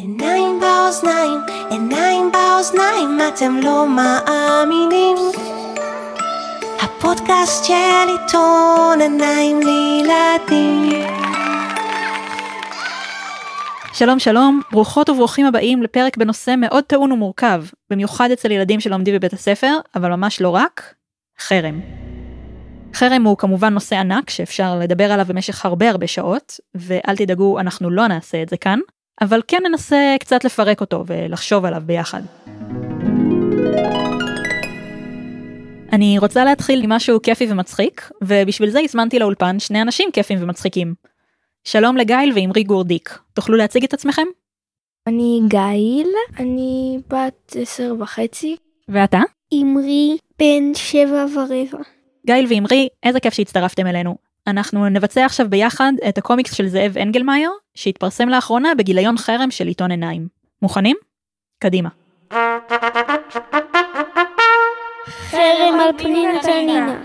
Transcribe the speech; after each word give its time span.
עיניים 0.00 0.60
באוזניים, 0.60 1.40
עיניים 1.70 2.32
באוזניים, 2.32 3.18
אתם 3.28 3.56
לא 3.64 3.86
מאמינים. 3.88 5.16
הפודקאסט 6.80 7.64
של 7.64 8.08
עיתון 8.08 9.00
עיניים 9.00 9.60
לילדים. 9.60 11.06
שלום 13.92 14.18
שלום, 14.18 14.60
ברוכות 14.72 15.08
וברוכים 15.08 15.46
הבאים 15.46 15.82
לפרק 15.82 16.16
בנושא 16.16 16.54
מאוד 16.58 16.84
טעון 16.84 17.12
ומורכב, 17.12 17.64
במיוחד 17.90 18.30
אצל 18.30 18.50
ילדים 18.50 18.80
שלומדים 18.80 19.14
בבית 19.14 19.32
הספר, 19.32 19.76
אבל 19.94 20.10
ממש 20.10 20.40
לא 20.40 20.48
רק, 20.48 20.94
חרם. 21.38 21.80
חרם 22.94 23.24
הוא 23.24 23.36
כמובן 23.36 23.74
נושא 23.74 23.96
ענק 23.96 24.30
שאפשר 24.30 24.78
לדבר 24.78 25.12
עליו 25.12 25.26
במשך 25.28 25.66
הרבה 25.66 25.90
הרבה 25.90 26.06
שעות, 26.06 26.60
ואל 26.74 27.16
תדאגו, 27.16 27.60
אנחנו 27.60 27.90
לא 27.90 28.06
נעשה 28.06 28.42
את 28.42 28.48
זה 28.48 28.56
כאן, 28.56 28.78
אבל 29.20 29.42
כן 29.48 29.62
ננסה 29.68 30.16
קצת 30.20 30.44
לפרק 30.44 30.80
אותו 30.80 31.04
ולחשוב 31.06 31.64
עליו 31.64 31.82
ביחד. 31.86 32.22
אני 35.92 36.18
רוצה 36.18 36.44
להתחיל 36.44 36.82
עם 36.82 36.92
משהו 36.92 37.22
כיפי 37.22 37.46
ומצחיק, 37.50 38.10
ובשביל 38.22 38.70
זה 38.70 38.80
הזמנתי 38.80 39.18
לאולפן 39.18 39.58
שני 39.58 39.82
אנשים 39.82 40.10
כיפים 40.12 40.38
ומצחיקים. 40.42 40.94
שלום 41.64 41.96
לגיל 41.96 42.32
ועמרי 42.34 42.62
גורדיק, 42.62 43.18
תוכלו 43.32 43.56
להציג 43.56 43.84
את 43.84 43.94
עצמכם? 43.94 44.26
אני 45.06 45.40
גיל, 45.48 46.08
אני 46.38 46.98
בת 47.08 47.56
עשר 47.56 47.94
וחצי. 48.00 48.56
ואתה? 48.88 49.20
אמרי, 49.54 50.16
בן 50.38 50.74
שבע 50.74 51.24
ורבע. 51.34 51.84
גיל 52.26 52.46
ועמרי, 52.48 52.88
איזה 53.02 53.20
כיף 53.20 53.34
שהצטרפתם 53.34 53.86
אלינו. 53.86 54.27
אנחנו 54.48 54.88
נבצע 54.88 55.24
עכשיו 55.24 55.50
ביחד 55.50 55.92
את 56.08 56.18
הקומיקס 56.18 56.54
של 56.54 56.68
זאב 56.68 56.98
אנגלמאייר, 56.98 57.50
שהתפרסם 57.74 58.28
לאחרונה 58.28 58.74
בגיליון 58.74 59.18
חרם 59.18 59.50
של 59.50 59.66
עיתון 59.66 59.90
עיניים. 59.90 60.28
מוכנים? 60.62 60.96
קדימה. 61.62 61.88
חרם 65.08 65.80
על 65.80 65.90
פנינה 65.98 66.42
תנינה. 66.42 67.02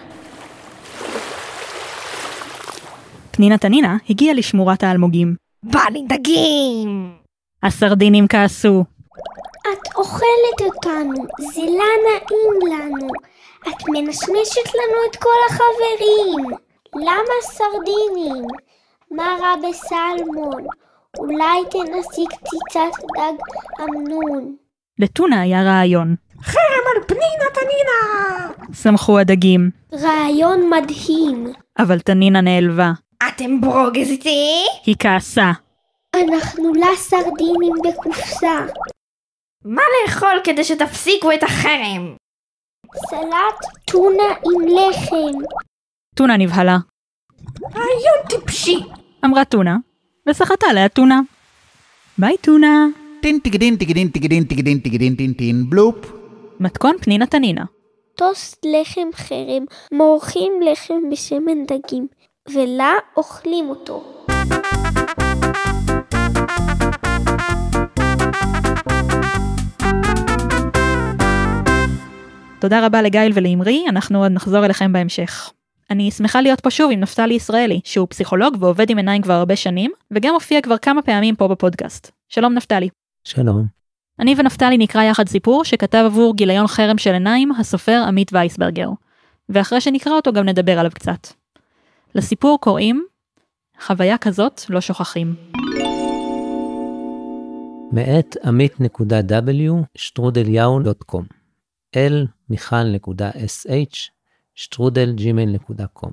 פנינה 3.31 3.57
תנינה 3.57 3.97
הגיעה 4.09 4.33
לשמורת 4.33 4.83
האלמוגים. 4.83 5.35
בא 5.63 5.83
לי 5.91 6.01
דגים! 6.07 7.13
הסרדינים 7.63 8.27
כעסו. 8.27 8.83
את 9.61 9.95
אוכלת 9.95 10.61
אותנו, 10.61 11.25
זה 11.39 11.61
לא 11.61 11.89
נעים 12.03 12.73
לנו. 12.73 13.07
את 13.61 13.83
מנשמשת 13.87 14.67
לנו 14.75 14.97
את 15.11 15.15
כל 15.15 15.39
החברים. 15.49 16.62
למה 16.95 17.35
סרדינים? 17.41 18.47
מה 19.11 19.37
רע 19.41 19.53
בסלמון? 19.55 20.63
אולי 21.17 21.61
תנסי 21.71 22.25
קציצת 22.29 23.03
דג 23.17 23.33
אמנון. 23.81 24.55
לטונה 24.99 25.41
היה 25.41 25.63
רעיון. 25.63 26.15
חרם 26.43 26.83
על 26.95 27.03
פנינה 27.07 27.45
תנינה! 27.53 28.51
שמחו 28.73 29.19
הדגים, 29.19 29.69
רעיון 29.93 30.69
מדהים. 30.69 31.53
אבל 31.79 31.99
תנינה 31.99 32.41
נעלבה. 32.41 32.91
אתם 33.27 33.61
ברוגזתי? 33.61 34.65
היא 34.85 34.95
כעסה. 34.99 35.51
אנחנו 36.15 36.73
לה 36.73 36.95
סרדינים 36.95 37.73
בקופסה. 37.83 38.65
מה 39.65 39.81
לאכול 40.05 40.39
כדי 40.43 40.63
שתפסיקו 40.63 41.31
את 41.31 41.43
החרם? 41.43 42.15
סלט 43.09 43.65
טונה 43.85 44.23
עם 44.45 44.67
לחם. 44.67 45.39
טונה 46.13 46.37
נבהלה. 46.37 46.77
רעיון 47.75 48.27
טיפשי. 48.29 48.79
אמרה 49.25 49.45
טונה, 49.45 49.77
וסחטה 50.29 50.67
עליה 50.69 50.89
טונה. 50.89 51.21
ביי 52.17 52.37
טונה. 52.41 52.87
טין 53.21 53.39
טיגדין 53.39 53.75
טיגדין 53.75 54.07
טיגדין 54.07 54.43
טיגדין 54.43 54.79
טיגדין 54.79 55.15
טין 55.15 55.33
טין 55.33 55.69
בלופ. 55.69 56.13
מתכון 56.59 56.95
פנינה 57.01 57.25
תנינה. 57.25 57.63
טוסט 58.15 58.65
לחם 58.65 59.07
חרם, 59.15 59.65
מורחים 59.91 60.53
לחם 60.71 61.09
בשמן 61.11 61.65
דגים, 61.67 62.07
ולה 62.49 62.93
אוכלים 63.17 63.69
אותו. 63.69 64.25
תודה 72.59 72.85
רבה 72.85 73.01
לגיל 73.01 73.31
ולאמרי, 73.33 73.85
אנחנו 73.89 74.23
עוד 74.23 74.31
נחזור 74.31 74.65
אליכם 74.65 74.93
בהמשך. 74.93 75.51
אני 75.91 76.11
שמחה 76.11 76.41
להיות 76.41 76.59
פה 76.59 76.69
שוב 76.69 76.91
עם 76.91 76.99
נפתלי 76.99 77.33
ישראלי, 77.33 77.81
שהוא 77.83 78.07
פסיכולוג 78.09 78.57
ועובד 78.59 78.89
עם 78.89 78.97
עיניים 78.97 79.21
כבר 79.21 79.33
הרבה 79.33 79.55
שנים, 79.55 79.91
וגם 80.11 80.33
הופיע 80.33 80.61
כבר 80.61 80.77
כמה 80.77 81.01
פעמים 81.01 81.35
פה 81.35 81.47
בפודקאסט. 81.47 82.11
שלום 82.29 82.53
נפתלי. 82.53 82.89
שלום. 83.23 83.65
אני 84.19 84.35
ונפתלי 84.37 84.77
נקרא 84.77 85.03
יחד 85.03 85.27
סיפור 85.27 85.63
שכתב 85.63 86.03
עבור 86.05 86.35
גיליון 86.35 86.67
חרם 86.67 86.97
של 86.97 87.13
עיניים 87.13 87.51
הסופר 87.51 88.03
עמית 88.07 88.33
וייסברגר. 88.33 88.89
ואחרי 89.49 89.81
שנקרא 89.81 90.13
אותו 90.13 90.33
גם 90.33 90.45
נדבר 90.45 90.79
עליו 90.79 90.91
קצת. 90.91 91.27
לסיפור 92.15 92.59
קוראים 92.59 93.05
חוויה 93.81 94.17
כזאת 94.17 94.61
לא 94.69 94.81
שוכחים. 94.81 95.35
מאת 97.91 98.37
עמית.w 98.45 99.73
שטרודל 99.95 100.52
Yahoo.com 100.52 101.25
אל 101.95 102.27
מיכל.sh 102.49 104.09
שטרודל 104.55 105.23
Gmail.com 105.24 106.11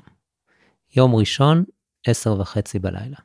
יום 0.96 1.14
ראשון, 1.14 1.64
עשר 2.06 2.40
וחצי 2.40 2.78
בלילה. 2.78 3.16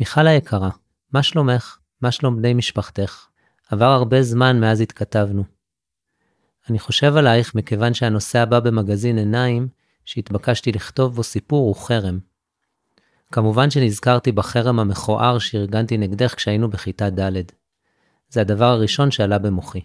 מיכל 0.00 0.26
היקרה, 0.26 0.70
מה 1.12 1.22
שלומך? 1.22 1.78
מה 2.00 2.10
שלום 2.10 2.36
בני 2.36 2.54
משפחתך? 2.54 3.26
עבר 3.70 3.84
הרבה 3.84 4.22
זמן 4.22 4.60
מאז 4.60 4.80
התכתבנו. 4.80 5.44
אני 6.70 6.78
חושב 6.78 7.16
עלייך 7.16 7.54
מכיוון 7.54 7.94
שהנושא 7.94 8.38
הבא 8.38 8.60
במגזין 8.60 9.18
עיניים 9.18 9.68
שהתבקשתי 10.04 10.72
לכתוב 10.72 11.14
בו 11.14 11.22
סיפור 11.22 11.66
הוא 11.66 11.76
חרם. 11.76 12.18
כמובן 13.32 13.70
שנזכרתי 13.70 14.32
בחרם 14.32 14.80
המכוער 14.80 15.38
שארגנתי 15.38 15.96
נגדך 15.96 16.34
כשהיינו 16.36 16.70
בכיתה 16.70 17.10
ד'. 17.10 17.42
זה 18.28 18.40
הדבר 18.40 18.64
הראשון 18.64 19.10
שעלה 19.10 19.38
במוחי. 19.38 19.80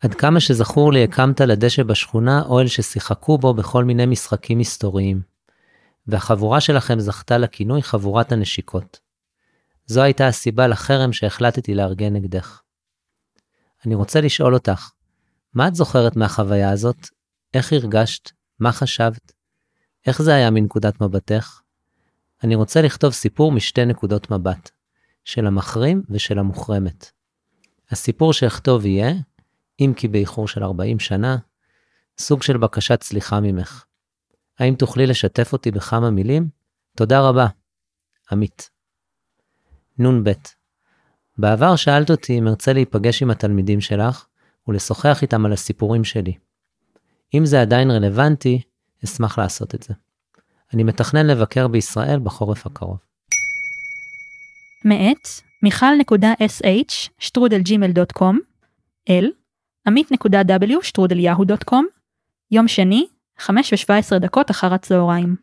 עד 0.00 0.14
כמה 0.14 0.40
שזכור 0.40 0.92
לי 0.92 1.04
הקמת 1.04 1.40
לדשא 1.40 1.82
בשכונה 1.82 2.42
אוהל 2.42 2.66
ששיחקו 2.66 3.38
בו 3.38 3.54
בכל 3.54 3.84
מיני 3.84 4.06
משחקים 4.06 4.58
מסתוריים. 4.58 5.22
והחבורה 6.06 6.60
שלכם 6.60 7.00
זכתה 7.00 7.38
לכינוי 7.38 7.82
חבורת 7.82 8.32
הנשיקות. 8.32 9.00
זו 9.86 10.02
הייתה 10.02 10.26
הסיבה 10.26 10.66
לחרם 10.66 11.12
שהחלטתי 11.12 11.74
לארגן 11.74 12.12
נגדך. 12.12 12.62
אני 13.86 13.94
רוצה 13.94 14.20
לשאול 14.20 14.54
אותך, 14.54 14.90
מה 15.54 15.68
את 15.68 15.74
זוכרת 15.74 16.16
מהחוויה 16.16 16.70
הזאת? 16.70 17.08
איך 17.54 17.72
הרגשת? 17.72 18.30
מה 18.58 18.72
חשבת? 18.72 19.32
איך 20.06 20.22
זה 20.22 20.34
היה 20.34 20.50
מנקודת 20.50 21.00
מבטך? 21.00 21.60
אני 22.44 22.54
רוצה 22.54 22.82
לכתוב 22.82 23.12
סיפור 23.12 23.52
משתי 23.52 23.84
נקודות 23.84 24.30
מבט, 24.30 24.70
של 25.24 25.46
המחרים 25.46 26.02
ושל 26.10 26.38
המוחרמת. 26.38 27.10
הסיפור 27.90 28.32
שאכתוב 28.32 28.86
יהיה, 28.86 29.12
אם 29.80 29.92
כי 29.96 30.08
באיחור 30.08 30.48
של 30.48 30.64
40 30.64 30.98
שנה, 30.98 31.36
סוג 32.18 32.42
של 32.42 32.56
בקשת 32.56 33.02
סליחה 33.02 33.40
ממך. 33.40 33.84
האם 34.58 34.74
תוכלי 34.74 35.06
לשתף 35.06 35.52
אותי 35.52 35.70
בכמה 35.70 36.10
מילים? 36.10 36.48
תודה 36.96 37.20
רבה. 37.20 37.46
עמית. 38.32 38.70
נ"ב 39.98 40.32
בעבר 41.38 41.76
שאלת 41.76 42.10
אותי 42.10 42.38
אם 42.38 42.48
ארצה 42.48 42.72
להיפגש 42.72 43.22
עם 43.22 43.30
התלמידים 43.30 43.80
שלך 43.80 44.26
ולשוחח 44.68 45.22
איתם 45.22 45.46
על 45.46 45.52
הסיפורים 45.52 46.04
שלי. 46.04 46.34
אם 47.34 47.46
זה 47.46 47.60
עדיין 47.60 47.90
רלוונטי, 47.90 48.62
אשמח 49.04 49.38
לעשות 49.38 49.74
את 49.74 49.82
זה. 49.82 49.94
אני 50.74 50.82
מתכנן 50.82 51.26
לבקר 51.26 51.68
בישראל 51.68 52.18
בחורף 52.18 52.66
הקרוב. 52.66 52.98
מאת 54.84 55.28
מיכל.sh 55.62 57.10
שטרודלג'ימל.קום 57.18 58.38
אל 59.08 59.30
עמית.w 59.88 60.82
שטרודליהו.קום 60.82 61.86
יום 62.50 62.68
שני, 62.68 63.06
5 63.38 63.90
ו-17 63.90 64.18
דקות 64.18 64.50
אחר 64.50 64.74
הצהריים. 64.74 65.36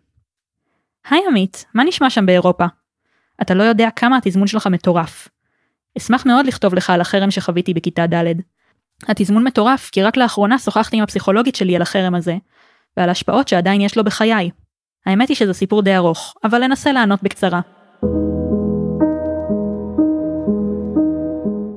היי 1.10 1.22
עמית, 1.30 1.66
מה 1.74 1.84
נשמע 1.84 2.10
שם 2.10 2.26
באירופה? 2.26 2.66
אתה 3.42 3.54
לא 3.54 3.64
יודע 3.64 3.90
כמה 3.96 4.18
התזמון 4.18 4.48
שלך 4.48 4.68
מטורף. 4.68 5.28
אשמח 5.98 6.26
מאוד 6.26 6.46
לכתוב 6.46 6.74
לך 6.74 6.90
על 6.90 7.02
החרם 7.02 7.32
שחוויתי 7.32 7.74
בכיתה 7.74 8.08
ד'. 8.08 8.24
התזמון 9.08 9.44
מטורף 9.44 9.90
כי 9.90 10.04
רק 10.04 10.18
לאחרונה 10.18 10.60
שוחחתי 10.60 10.98
עם 10.98 11.04
הפסיכולוגית 11.04 11.56
שלי 11.56 11.76
על 11.76 11.82
החרם 11.82 12.16
הזה, 12.16 12.36
ועל 12.98 13.10
ההשפעות 13.10 13.48
שעדיין 13.48 13.82
יש 13.82 13.98
לו 13.98 14.04
בחיי. 14.04 14.50
האמת 15.06 15.30
היא 15.30 15.38
שזה 15.38 15.54
סיפור 15.54 15.82
די 15.82 15.96
ארוך, 15.96 16.34
אבל 16.44 16.64
אנסה 16.64 16.92
לענות 16.92 17.24
בקצרה. 17.24 17.62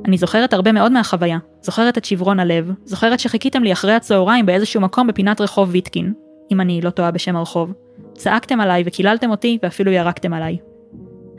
אני 0.08 0.19
זוכרת 0.19 0.52
הרבה 0.52 0.72
מאוד 0.72 0.93
מהחוויה. 0.93 1.38
זוכרת 1.62 1.99
את 1.99 2.05
שברון 2.05 2.40
הלב, 2.40 2.72
זוכרת 2.84 3.20
שחיכיתם 3.20 3.62
לי 3.62 3.72
אחרי 3.72 3.93
הצהריים 3.93 4.46
באיזשהו 4.46 4.81
מקום 4.81 5.06
בפינת 5.06 5.40
רחוב 5.40 5.69
ויטקין, 5.72 6.12
אם 6.52 6.60
אני 6.60 6.81
לא 6.81 6.90
טועה 6.90 7.10
בשם 7.10 7.37
הרחוב. 7.37 7.72
צעקתם 8.14 8.60
עליי 8.60 8.82
וקיללתם 8.87 9.31
אותי 9.31 9.58
ואפילו 9.62 9.93
ירקתם 9.93 10.32
עליי. 10.32 10.58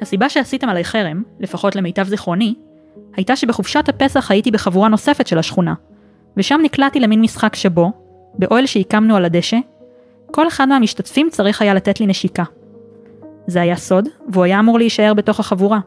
הסיבה 0.01 0.29
שעשיתם 0.29 0.69
עליי 0.69 0.83
חרם, 0.83 1.23
לפחות 1.39 1.75
למיטב 1.75 2.07
זיכרוני, 2.07 2.55
הייתה 3.15 3.35
שבחופשת 3.35 3.89
הפסח 3.89 4.31
הייתי 4.31 4.51
בחבורה 4.51 4.89
נוספת 4.89 5.27
של 5.27 5.37
השכונה, 5.37 5.73
ושם 6.37 6.59
נקלעתי 6.63 6.99
למין 6.99 7.21
משחק 7.21 7.55
שבו, 7.55 7.91
באוהל 8.33 8.65
שהקמנו 8.65 9.15
על 9.15 9.25
הדשא, 9.25 9.57
כל 10.31 10.47
אחד 10.47 10.67
מהמשתתפים 10.67 11.29
צריך 11.29 11.61
היה 11.61 11.73
לתת 11.73 11.99
לי 11.99 12.07
נשיקה. 12.07 12.43
זה 13.47 13.61
היה 13.61 13.75
סוד, 13.75 14.09
והוא 14.27 14.43
היה 14.43 14.59
אמור 14.59 14.77
להישאר 14.77 15.13
בתוך 15.13 15.39
החבורה. 15.39 15.79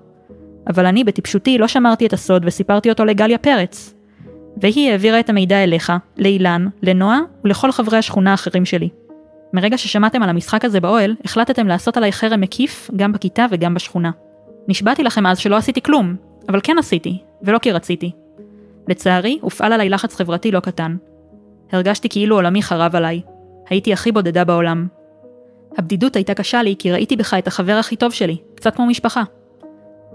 אבל 0.69 0.87
אני, 0.87 1.05
בטיפשותי, 1.05 1.59
לא 1.59 1.69
שמרתי 1.69 2.06
את 2.06 2.12
הסוד 2.12 2.43
וסיפרתי 2.47 2.91
אותו 2.91 3.05
לגליה 3.05 3.38
פרץ. 3.38 3.94
והיא 4.56 4.91
העבירה 4.91 5.20
את 5.20 5.31
המידע 5.31 5.64
אליך, 5.64 5.93
לאילן, 6.19 6.67
לנועה 6.82 7.20
ולכל 7.44 7.73
חברי 7.73 7.99
השכונה 7.99 8.31
האחרים 8.31 8.64
שלי. 8.64 8.88
מרגע 9.53 9.79
ששמעתם 9.79 10.23
על 10.23 10.29
המשחק 10.29 10.64
הזה 10.64 10.81
באוהל, 10.81 11.14
החלטתם 11.25 11.67
לעשות 11.67 11.97
עליי 11.97 12.12
חרם 12.12 12.41
מקיף, 12.41 12.91
גם 12.97 13.12
בכיתה 13.12 13.47
וגם 13.50 13.75
בשכונה. 13.75 14.11
נשבעתי 14.69 15.03
לכם 15.03 15.26
אז 15.26 15.38
שלא 15.38 15.56
עשיתי 15.56 15.82
כלום, 15.82 16.17
אבל 16.49 16.61
כן 16.62 16.79
עשיתי, 16.79 17.19
ולא 17.43 17.59
כי 17.59 17.73
רציתי. 17.73 18.12
לצערי, 18.88 19.38
הופעל 19.41 19.73
עליי 19.73 19.88
לחץ 19.88 20.14
חברתי 20.14 20.50
לא 20.50 20.61
קטן. 20.61 20.97
הרגשתי 21.73 22.09
כאילו 22.09 22.37
עולמי 22.37 22.62
חרב 22.62 22.97
עליי. 22.97 23.20
הייתי 23.69 23.93
הכי 23.93 24.12
בודדה 24.12 24.44
בעולם. 24.44 24.87
הבדידות 25.79 26.17
הייתה 26.17 26.35
קשה 26.35 26.62
לי 26.62 26.75
כי 26.79 26.93
ראיתי 26.93 27.17
בך 27.17 27.35
את 27.35 27.47
החבר 27.47 27.73
הכי 27.73 27.97
טוב 27.97 28.12
שלי, 28.12 28.37
קצת 28.55 28.76
כמו 28.76 28.87
משפחה. 28.87 29.23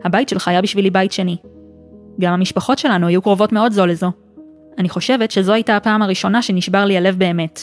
הבית 0.03 0.29
שלך 0.29 0.47
היה 0.47 0.61
בשבילי 0.61 0.89
בית 0.89 1.11
שני. 1.11 1.37
גם 2.19 2.33
המשפחות 2.33 2.79
שלנו 2.79 3.07
היו 3.07 3.21
קרובות 3.21 3.51
מאוד 3.51 3.71
זו 3.71 3.85
לזו. 3.85 4.11
אני 4.77 4.89
חושבת 4.89 5.31
שזו 5.31 5.53
הייתה 5.53 5.77
הפעם 5.77 6.01
הראשונה 6.01 6.41
שנשבר 6.41 6.85
לי 6.85 6.97
הלב 6.97 7.19
באמת. 7.19 7.59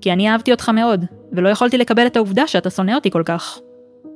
כי 0.00 0.12
אני 0.12 0.30
אהבתי 0.30 0.52
אותך 0.52 0.68
מאוד, 0.68 1.04
ולא 1.32 1.48
יכולתי 1.48 1.78
לקבל 1.78 2.06
את 2.06 2.16
העובדה 2.16 2.46
שאתה 2.46 2.70
שונא 2.70 2.94
אותי 2.94 3.10
כל 3.10 3.22
כך. 3.24 3.58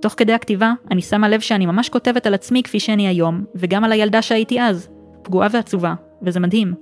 תוך 0.01 0.15
כדי 0.17 0.33
הכתיבה, 0.33 0.73
אני 0.91 1.03
שמה 1.03 1.29
לב 1.29 1.41
שאני 1.41 1.67
ממש 1.67 1.89
כותבת 1.89 2.27
על 2.27 2.35
עצמי 2.35 2.63
כפי 2.63 2.81
שאני 2.81 3.09
היום, 3.09 3.45
וגם 3.55 3.85
על 3.85 3.93
הילדה 3.93 4.23
שהייתי 4.23 4.61
אז, 4.61 4.89
פגועה 5.23 5.49
ועצובה, 5.53 5.95
וזה 6.23 6.41
מדהים. 6.41 6.75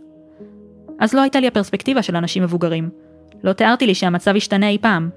אז 1.01 1.15
לא 1.15 1.21
הייתה 1.21 1.41
לי 1.41 1.47
הפרספקטיבה 1.47 2.03
של 2.03 2.17
אנשים 2.17 2.43
מבוגרים. 2.43 2.91
לא 3.45 3.53
תיארתי 3.53 3.87
לי 3.87 3.95
שהמצב 3.95 4.37
ישתנה 4.37 4.69
אי 4.69 4.79
פעם. 4.79 5.11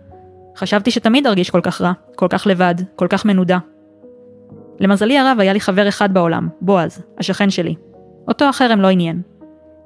חשבתי 0.57 0.91
שתמיד 0.91 1.27
ארגיש 1.27 1.49
כל 1.49 1.61
כך 1.61 1.81
רע, 1.81 1.91
כל 2.15 2.27
כך 2.29 2.47
לבד, 2.47 2.75
כל 2.95 3.07
כך 3.09 3.25
מנודה. 3.25 3.57
למזלי 4.79 5.17
הרב 5.17 5.37
היה 5.39 5.53
לי 5.53 5.59
חבר 5.59 5.87
אחד 5.87 6.13
בעולם, 6.13 6.47
בועז, 6.61 7.03
השכן 7.17 7.49
שלי. 7.49 7.75
אותו 8.27 8.45
החרם 8.45 8.81
לא 8.81 8.87
עניין. 8.87 9.21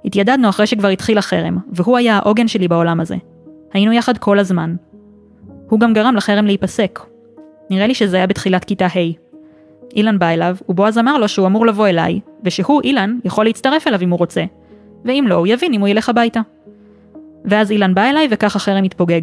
התיידדנו 0.06 0.50
אחרי 0.50 0.68
שכבר 0.68 0.88
התחיל 0.88 1.18
החרם, 1.18 1.58
והוא 1.72 1.98
היה 1.98 2.18
העוגן 2.18 2.48
שלי 2.48 2.68
בעולם 2.68 3.00
הזה. 3.00 3.16
היינו 3.74 3.94
יחד 3.94 4.18
כל 4.18 4.40
הזמן. 4.40 4.76
הוא 5.70 5.80
גם 5.80 5.94
גרם 5.94 6.16
לחרם 6.16 6.46
להיפסק. 6.46 7.00
נראה 7.70 7.88
לי 7.88 7.94
שזה 7.94 8.18
היה 8.18 8.28
בתחילת 8.28 8.66
כיתה 8.66 8.86
ה'. 8.86 9.22
אילן 9.96 10.20
בא 10.20 10.30
אליו, 10.30 10.56
ובועז 10.70 10.98
אמר 10.98 11.18
לו 11.18 11.28
שהוא 11.28 11.48
אמור 11.48 11.66
לבוא 11.66 11.88
אליי, 11.88 12.20
ושהוא, 12.44 12.82
אילן, 12.84 13.18
יכול 13.26 13.46
להצטרף 13.46 13.88
אליו 13.88 14.02
אם 14.02 14.10
הוא 14.10 14.20
רוצה. 14.20 14.44
ואם 15.06 15.26
לא, 15.28 15.36
הוא 15.36 15.48
יבין 15.48 15.74
אם 15.74 15.82
הוא 15.82 15.88
ילך 15.88 16.10
הביתה. 16.10 16.42
ואז 17.46 17.72
אילן 17.72 17.94
בא 17.94 18.10
אליי 18.10 18.28
וכך 18.32 18.56
החרם 18.56 18.84
התפוגג. 18.84 19.22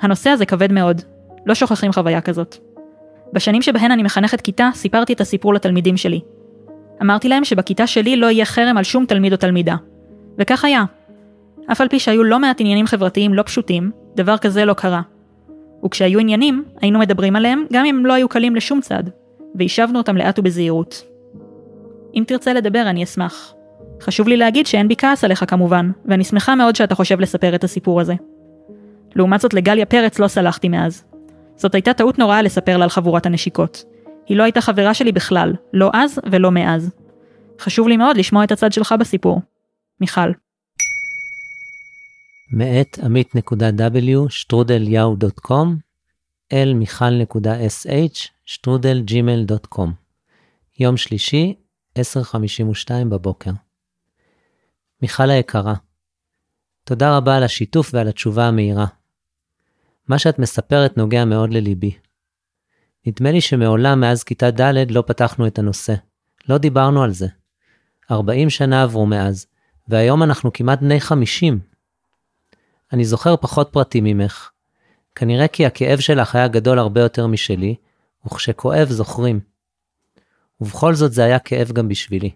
הנושא 0.00 0.30
הזה 0.30 0.46
כבד 0.46 0.72
מאוד. 0.72 1.02
לא 1.46 1.54
שוכחים 1.54 1.92
חוויה 1.92 2.20
כזאת. 2.20 2.56
בשנים 3.32 3.62
שבהן 3.62 3.90
אני 3.90 4.02
מחנכת 4.02 4.40
כיתה, 4.40 4.68
סיפרתי 4.74 5.12
את 5.12 5.20
הסיפור 5.20 5.54
לתלמידים 5.54 5.96
שלי. 5.96 6.20
אמרתי 7.02 7.28
להם 7.28 7.44
שבכיתה 7.44 7.86
שלי 7.86 8.16
לא 8.16 8.26
יהיה 8.26 8.44
חרם 8.44 8.76
על 8.76 8.84
שום 8.84 9.06
תלמיד 9.06 9.32
או 9.32 9.36
תלמידה. 9.36 9.76
וכך 10.38 10.64
היה. 10.64 10.84
אף 11.72 11.80
על 11.80 11.88
פי 11.88 11.98
שהיו 11.98 12.24
לא 12.24 12.38
מעט 12.38 12.60
עניינים 12.60 12.86
חברתיים 12.86 13.34
לא 13.34 13.42
פשוטים, 13.42 13.90
דבר 14.16 14.38
כזה 14.38 14.64
לא 14.64 14.72
קרה. 14.72 15.00
וכשהיו 15.84 16.18
עניינים, 16.18 16.64
היינו 16.80 16.98
מדברים 16.98 17.36
עליהם 17.36 17.64
גם 17.72 17.84
אם 17.84 17.98
הם 17.98 18.06
לא 18.06 18.12
היו 18.12 18.28
קלים 18.28 18.56
לשום 18.56 18.80
צד, 18.80 19.02
והשבנו 19.54 19.98
אותם 19.98 20.16
לאט 20.16 20.38
ובזהירות. 20.38 21.02
אם 22.14 22.24
תרצה 22.26 22.52
לדבר, 22.52 22.82
אני 22.86 23.04
אשמח. 23.04 23.54
חשוב 24.00 24.28
לי 24.28 24.36
להגיד 24.36 24.66
שאין 24.66 24.88
בי 24.88 24.96
כעס 24.98 25.24
עליך 25.24 25.44
כמובן, 25.48 25.90
ואני 26.04 26.24
שמחה 26.24 26.54
מאוד 26.54 26.76
שאתה 26.76 26.94
חושב 26.94 27.20
לספר 27.20 27.54
את 27.54 27.64
הסיפור 27.64 28.00
הזה. 28.00 28.14
לעומת 29.16 29.40
זאת 29.40 29.54
לגליה 29.54 29.86
פרץ 29.86 30.18
לא 30.18 30.28
סלחתי 30.28 30.68
מאז. 30.68 31.04
זאת 31.56 31.74
הייתה 31.74 31.94
טעות 31.94 32.18
נוראה 32.18 32.42
לספר 32.42 32.76
לה 32.76 32.84
על 32.84 32.90
חבורת 32.90 33.26
הנשיקות. 33.26 33.84
היא 34.26 34.36
לא 34.36 34.42
הייתה 34.42 34.60
חברה 34.60 34.94
שלי 34.94 35.12
בכלל, 35.12 35.52
לא 35.72 35.90
אז 35.94 36.20
ולא 36.32 36.50
מאז. 36.50 36.90
חשוב 37.60 37.88
לי 37.88 37.96
מאוד 37.96 38.16
לשמוע 38.16 38.44
את 38.44 38.52
הצד 38.52 38.72
שלך 38.72 38.94
בסיפור. 39.00 39.40
מיכל. 40.00 40.30
מאת 42.50 42.98
עמית.w 42.98 44.28
שטרודל 44.28 44.82
יאו.קום 44.88 45.76
אל 46.52 46.74
מיכל.sh 46.74 48.28
שטרודל 48.44 49.02
ג'ימל.קום 49.02 49.92
יום 50.78 50.96
שלישי, 50.96 51.54
10:52 51.98 52.00
בבוקר. 53.08 53.50
מיכל 55.02 55.30
היקרה, 55.30 55.74
תודה 56.84 57.16
רבה 57.16 57.36
על 57.36 57.42
השיתוף 57.42 57.90
ועל 57.94 58.08
התשובה 58.08 58.44
המהירה. 58.48 58.86
מה 60.08 60.18
שאת 60.18 60.38
מספרת 60.38 60.96
נוגע 60.96 61.24
מאוד 61.24 61.52
לליבי. 61.52 61.98
נדמה 63.06 63.32
לי 63.32 63.40
שמעולם 63.40 64.00
מאז 64.00 64.24
כיתה 64.24 64.50
ד' 64.50 64.92
לא 64.92 65.02
פתחנו 65.06 65.46
את 65.46 65.58
הנושא. 65.58 65.94
לא 66.48 66.58
דיברנו 66.58 67.02
על 67.02 67.12
זה. 67.12 67.26
40 68.10 68.50
שנה 68.50 68.82
עברו 68.82 69.06
מאז, 69.06 69.46
והיום 69.88 70.22
אנחנו 70.22 70.52
כמעט 70.52 70.80
בני 70.80 71.00
50. 71.00 71.58
אני 72.92 73.04
זוכר 73.04 73.36
פחות 73.36 73.68
פרטים 73.72 74.04
ממך. 74.04 74.50
כנראה 75.14 75.48
כי 75.48 75.66
הכאב 75.66 75.98
שלך 75.98 76.34
היה 76.34 76.48
גדול 76.48 76.78
הרבה 76.78 77.00
יותר 77.00 77.26
משלי, 77.26 77.74
וכשכואב 78.26 78.88
זוכרים. 78.88 79.40
ובכל 80.60 80.94
זאת 80.94 81.12
זה 81.12 81.24
היה 81.24 81.38
כאב 81.38 81.72
גם 81.72 81.88
בשבילי. 81.88 82.30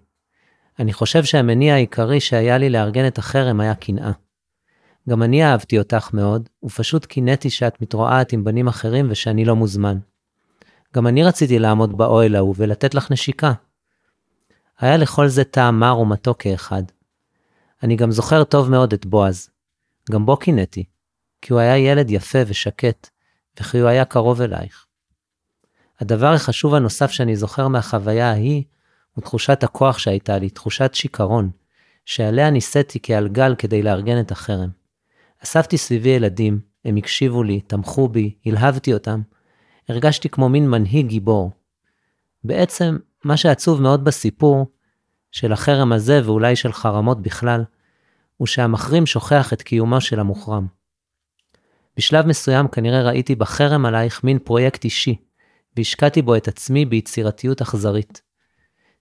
אני 0.79 0.93
חושב 0.93 1.25
שהמניע 1.25 1.75
העיקרי 1.75 2.21
שהיה 2.21 2.59
לי 2.59 2.71
לארגן 2.71 3.07
את 3.07 3.19
החרם 3.19 3.61
היה 3.61 3.75
קנאה. 3.75 4.13
גם 5.09 5.23
אני 5.23 5.45
אהבתי 5.45 5.79
אותך 5.79 6.11
מאוד, 6.15 6.49
ופשוט 6.65 7.05
קינאתי 7.05 7.51
שאת 7.51 7.83
מתרועעת 7.83 8.33
עם 8.33 8.45
בנים 8.45 8.69
אחרים 8.69 9.07
ושאני 9.11 9.45
לא 9.45 9.57
מוזמן. 9.57 9.99
גם 10.95 11.07
אני 11.07 11.25
רציתי 11.25 11.59
לעמוד 11.59 11.99
באוהל 11.99 12.37
ההוא 12.37 12.55
ולתת 12.59 12.95
לך 12.95 13.11
נשיקה. 13.11 13.53
היה 14.79 14.97
לכל 14.97 15.29
זה 15.29 15.45
טעם 15.45 15.81
מר 15.81 15.99
ומתוק 15.99 16.43
כאחד. 16.43 16.83
אני 17.83 17.97
גם 17.97 18.11
זוכר 18.11 18.45
טוב 18.45 18.71
מאוד 18.71 18.93
את 18.93 19.07
בועז. 19.07 19.51
גם 20.11 20.27
בו 20.27 20.37
קינאתי, 20.37 20.85
כי 21.43 21.53
הוא 21.53 21.61
היה 21.61 21.79
ילד 21.79 22.11
יפה 22.11 22.39
ושקט, 22.47 23.09
וכי 23.61 23.79
הוא 23.79 23.89
היה 23.89 24.05
קרוב 24.05 24.41
אלייך. 24.41 24.87
הדבר 26.01 26.33
החשוב 26.33 26.75
הנוסף 26.75 27.11
שאני 27.11 27.37
זוכר 27.37 27.69
מהחוויה 27.69 28.31
ההיא, 28.31 28.65
הוא 29.15 29.25
תחושת 29.25 29.63
הכוח 29.63 29.99
שהייתה 29.99 30.39
לי, 30.39 30.51
תחושת 30.51 30.91
שיכרון, 30.95 31.51
שעליה 32.05 32.51
נישאתי 32.51 32.99
כעל 33.03 33.29
גל 33.29 33.55
כדי 33.59 33.83
לארגן 33.83 34.21
את 34.21 34.31
החרם. 34.31 34.80
אספתי 35.45 35.79
סביבי 35.79 36.09
ילדים, 36.09 36.61
הם 36.85 36.97
הקשיבו 36.97 37.43
לי, 37.43 37.61
תמכו 37.61 38.09
בי, 38.09 38.35
הלהבתי 38.47 38.95
אותם. 38.95 39.21
הרגשתי 39.89 40.29
כמו 40.29 40.49
מין 40.49 40.71
מנהיג 40.71 41.07
גיבור. 41.07 41.51
בעצם, 42.45 42.97
מה 43.25 43.37
שעצוב 43.37 43.83
מאוד 43.83 44.05
בסיפור, 44.05 44.67
של 45.31 45.53
החרם 45.53 45.93
הזה 45.93 46.21
ואולי 46.25 46.57
של 46.57 46.73
חרמות 46.73 47.23
בכלל, 47.23 47.65
הוא 48.37 48.47
שהמחרים 48.47 49.07
שוכח 49.07 49.53
את 49.53 49.63
קיומו 49.63 50.01
של 50.01 50.21
המוחרם. 50.21 50.67
בשלב 51.97 52.27
מסוים 52.27 52.69
כנראה 52.69 53.03
ראיתי 53.03 53.35
בחרם 53.35 53.87
עלייך 53.87 54.25
מין 54.25 54.39
פרויקט 54.39 54.85
אישי, 54.85 55.17
והשקעתי 55.77 56.23
בו 56.23 56.37
את 56.37 56.49
עצמי 56.49 56.85
ביצירתיות 56.85 57.61
אכזרית. 57.61 58.23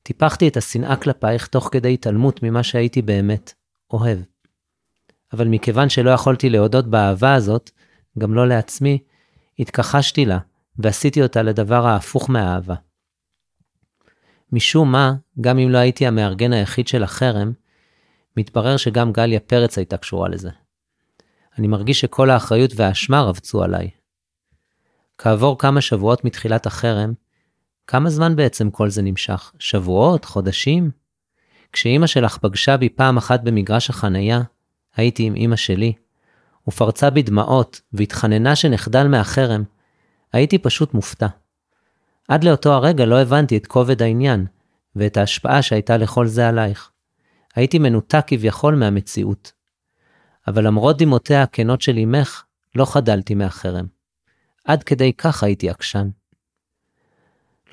טיפחתי 0.03 0.47
את 0.47 0.57
השנאה 0.57 0.95
כלפייך 0.95 1.47
תוך 1.47 1.69
כדי 1.71 1.93
התעלמות 1.93 2.43
ממה 2.43 2.63
שהייתי 2.63 3.01
באמת, 3.01 3.53
אוהב. 3.91 4.19
אבל 5.33 5.47
מכיוון 5.47 5.89
שלא 5.89 6.09
יכולתי 6.09 6.49
להודות 6.49 6.87
באהבה 6.87 7.33
הזאת, 7.33 7.71
גם 8.17 8.33
לא 8.33 8.47
לעצמי, 8.47 8.97
התכחשתי 9.59 10.25
לה, 10.25 10.37
ועשיתי 10.79 11.23
אותה 11.23 11.41
לדבר 11.41 11.85
ההפוך 11.85 12.29
מהאהבה. 12.29 12.75
משום 14.51 14.91
מה, 14.91 15.13
גם 15.41 15.59
אם 15.59 15.69
לא 15.69 15.77
הייתי 15.77 16.07
המארגן 16.07 16.53
היחיד 16.53 16.87
של 16.87 17.03
החרם, 17.03 17.51
מתברר 18.37 18.77
שגם 18.77 19.11
גליה 19.11 19.39
פרץ 19.39 19.77
הייתה 19.77 19.97
קשורה 19.97 20.29
לזה. 20.29 20.49
אני 21.57 21.67
מרגיש 21.67 21.99
שכל 22.01 22.29
האחריות 22.29 22.71
והאשמה 22.75 23.21
רבצו 23.21 23.63
עליי. 23.63 23.89
כעבור 25.17 25.57
כמה 25.57 25.81
שבועות 25.81 26.25
מתחילת 26.25 26.65
החרם, 26.65 27.13
כמה 27.87 28.09
זמן 28.09 28.35
בעצם 28.35 28.69
כל 28.69 28.89
זה 28.89 29.01
נמשך? 29.01 29.51
שבועות? 29.59 30.25
חודשים? 30.25 30.91
כשאימא 31.73 32.07
שלך 32.07 32.37
פגשה 32.37 32.77
בי 32.77 32.89
פעם 32.89 33.17
אחת 33.17 33.41
במגרש 33.43 33.89
החנייה, 33.89 34.41
הייתי 34.95 35.23
עם 35.23 35.35
אימא 35.35 35.55
שלי, 35.55 35.93
ופרצה 36.67 37.09
בי 37.09 37.21
דמעות 37.21 37.81
והתחננה 37.93 38.55
שנחדל 38.55 39.07
מהחרם, 39.07 39.63
הייתי 40.33 40.57
פשוט 40.57 40.93
מופתע. 40.93 41.27
עד 42.27 42.43
לאותו 42.43 42.73
הרגע 42.73 43.05
לא 43.05 43.21
הבנתי 43.21 43.57
את 43.57 43.67
כובד 43.67 44.01
העניין, 44.01 44.45
ואת 44.95 45.17
ההשפעה 45.17 45.61
שהייתה 45.61 45.97
לכל 45.97 46.27
זה 46.27 46.47
עלייך. 46.47 46.91
הייתי 47.55 47.79
מנותק 47.79 48.23
כביכול 48.27 48.75
מהמציאות. 48.75 49.51
אבל 50.47 50.67
למרות 50.67 50.97
דמעותיה 50.97 51.43
הכנות 51.43 51.81
של 51.81 51.97
אמך, 51.97 52.43
לא 52.75 52.85
חדלתי 52.85 53.35
מהחרם. 53.35 53.85
עד 54.65 54.83
כדי 54.83 55.13
כך 55.13 55.43
הייתי 55.43 55.69
עקשן. 55.69 56.09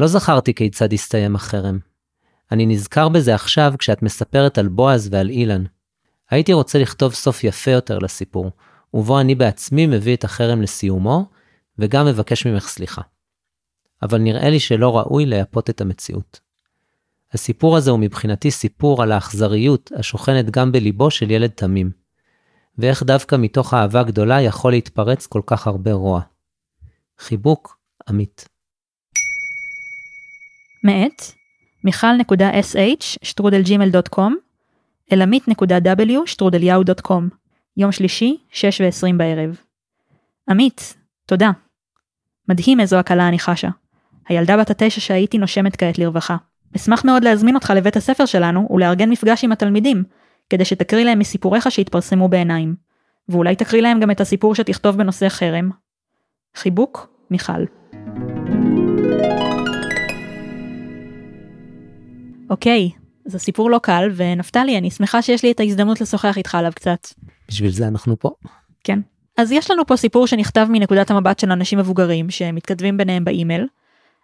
לא 0.00 0.06
זכרתי 0.06 0.54
כיצד 0.54 0.92
הסתיים 0.92 1.36
החרם. 1.36 1.78
אני 2.52 2.66
נזכר 2.66 3.08
בזה 3.08 3.34
עכשיו 3.34 3.74
כשאת 3.78 4.02
מספרת 4.02 4.58
על 4.58 4.68
בועז 4.68 5.08
ועל 5.12 5.30
אילן. 5.30 5.64
הייתי 6.30 6.52
רוצה 6.52 6.78
לכתוב 6.78 7.14
סוף 7.14 7.44
יפה 7.44 7.70
יותר 7.70 7.98
לסיפור, 7.98 8.50
ובו 8.94 9.20
אני 9.20 9.34
בעצמי 9.34 9.86
מביא 9.86 10.16
את 10.16 10.24
החרם 10.24 10.62
לסיומו, 10.62 11.26
וגם 11.78 12.06
מבקש 12.06 12.46
ממך 12.46 12.68
סליחה. 12.68 13.02
אבל 14.02 14.18
נראה 14.18 14.50
לי 14.50 14.60
שלא 14.60 14.98
ראוי 14.98 15.26
לייפות 15.26 15.70
את 15.70 15.80
המציאות. 15.80 16.40
הסיפור 17.32 17.76
הזה 17.76 17.90
הוא 17.90 17.98
מבחינתי 17.98 18.50
סיפור 18.50 19.02
על 19.02 19.12
האכזריות 19.12 19.90
השוכנת 19.96 20.50
גם 20.50 20.72
בליבו 20.72 21.10
של 21.10 21.30
ילד 21.30 21.50
תמים, 21.50 21.90
ואיך 22.78 23.02
דווקא 23.02 23.36
מתוך 23.36 23.74
אהבה 23.74 24.02
גדולה 24.02 24.42
יכול 24.42 24.72
להתפרץ 24.72 25.26
כל 25.26 25.40
כך 25.46 25.66
הרבה 25.66 25.92
רוע. 25.92 26.20
חיבוק, 27.18 27.78
עמית. 28.08 28.48
מאת 30.84 31.22
מיכל.sh 31.84 33.18
שטרודלג'ימל.קום 33.22 34.36
שטרודליהו.קום 36.26 37.28
יום 37.76 37.92
שלישי, 37.92 38.36
6 38.50 38.80
ו-20 38.80 39.16
בערב. 39.16 39.60
עמית, 40.50 40.96
תודה. 41.26 41.50
מדהים 42.48 42.80
איזו 42.80 42.96
הקלה 42.96 43.28
אני 43.28 43.38
חשה. 43.38 43.68
הילדה 44.28 44.56
בת 44.56 44.70
התשע 44.70 45.00
שהייתי 45.00 45.38
נושמת 45.38 45.76
כעת 45.76 45.98
לרווחה. 45.98 46.36
אשמח 46.76 47.04
מאוד 47.04 47.24
להזמין 47.24 47.54
אותך 47.54 47.72
לבית 47.76 47.96
הספר 47.96 48.26
שלנו 48.26 48.68
ולארגן 48.70 49.10
מפגש 49.10 49.44
עם 49.44 49.52
התלמידים, 49.52 50.04
כדי 50.50 50.64
שתקריא 50.64 51.04
להם 51.04 51.18
מסיפוריך 51.18 51.70
שהתפרסמו 51.70 52.28
בעיניים. 52.28 52.74
ואולי 53.28 53.56
תקריא 53.56 53.82
להם 53.82 54.00
גם 54.00 54.10
את 54.10 54.20
הסיפור 54.20 54.54
שתכתוב 54.54 54.96
בנושא 54.96 55.28
חרם. 55.28 55.70
חיבוק, 56.56 57.08
מיכל. 57.30 57.64
אוקיי, 62.50 62.90
זה 63.26 63.38
סיפור 63.38 63.70
לא 63.70 63.78
קל, 63.82 64.10
ונפתלי, 64.16 64.78
אני 64.78 64.90
שמחה 64.90 65.22
שיש 65.22 65.42
לי 65.42 65.50
את 65.50 65.60
ההזדמנות 65.60 66.00
לשוחח 66.00 66.36
איתך 66.38 66.54
עליו 66.54 66.72
קצת. 66.74 67.06
בשביל 67.48 67.70
זה 67.70 67.88
אנחנו 67.88 68.18
פה. 68.18 68.30
כן. 68.84 68.98
אז 69.36 69.52
יש 69.52 69.70
לנו 69.70 69.86
פה 69.86 69.96
סיפור 69.96 70.26
שנכתב 70.26 70.66
מנקודת 70.70 71.10
המבט 71.10 71.38
של 71.38 71.50
אנשים 71.50 71.78
מבוגרים 71.78 72.30
שמתכתבים 72.30 72.96
ביניהם 72.96 73.24
באימייל, 73.24 73.66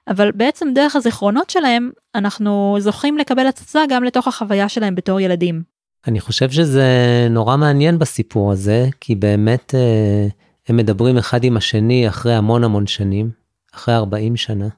אבל 0.08 0.32
בעצם 0.32 0.68
דרך 0.74 0.96
הזיכרונות 0.96 1.50
שלהם 1.50 1.90
אנחנו 2.14 2.76
זוכים 2.78 3.18
לקבל 3.18 3.46
הצצה 3.46 3.80
גם 3.88 4.04
לתוך 4.04 4.28
החוויה 4.28 4.68
שלהם 4.68 4.94
בתור 4.94 5.20
ילדים. 5.20 5.62
אני 6.06 6.20
חושב 6.20 6.50
שזה 6.50 6.86
נורא 7.30 7.56
מעניין 7.56 7.98
בסיפור 7.98 8.52
הזה, 8.52 8.88
כי 9.00 9.14
באמת 9.14 9.74
אה, 9.74 10.26
הם 10.68 10.76
מדברים 10.76 11.18
אחד 11.18 11.44
עם 11.44 11.56
השני 11.56 12.08
אחרי 12.08 12.34
המון 12.34 12.64
המון 12.64 12.86
שנים, 12.86 13.30
אחרי 13.74 13.94
40 13.94 14.36
שנה. 14.36 14.68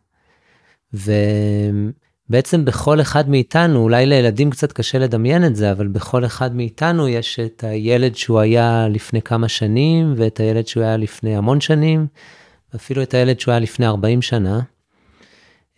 ובעצם 2.28 2.64
בכל 2.64 3.00
אחד 3.00 3.28
מאיתנו, 3.28 3.83
אולי 3.83 4.07
לילדים 4.07 4.50
קצת 4.50 4.73
קשה 4.73 4.99
לדמיין 4.99 5.45
את 5.45 5.57
זה, 5.57 5.73
אבל 5.73 5.87
בכל 5.87 6.25
אחד 6.25 6.57
מאיתנו 6.57 7.09
יש 7.09 7.40
את 7.40 7.64
הילד 7.64 8.16
שהוא 8.16 8.40
היה 8.40 8.88
לפני 8.88 9.23
כמה 9.23 9.49
שנים, 9.49 10.14
ואת 10.16 10.40
הילד 10.40 10.66
שהוא 10.66 10.83
היה 10.83 10.97
לפני 10.97 11.37
המון 11.37 11.61
שנים, 11.61 12.07
ואפילו 12.73 13.02
את 13.02 13.14
הילד 13.14 13.40
שהוא 13.40 13.52
היה 13.52 13.61
לפני 13.61 13.87
40 13.87 14.23
שנה. 14.23 14.61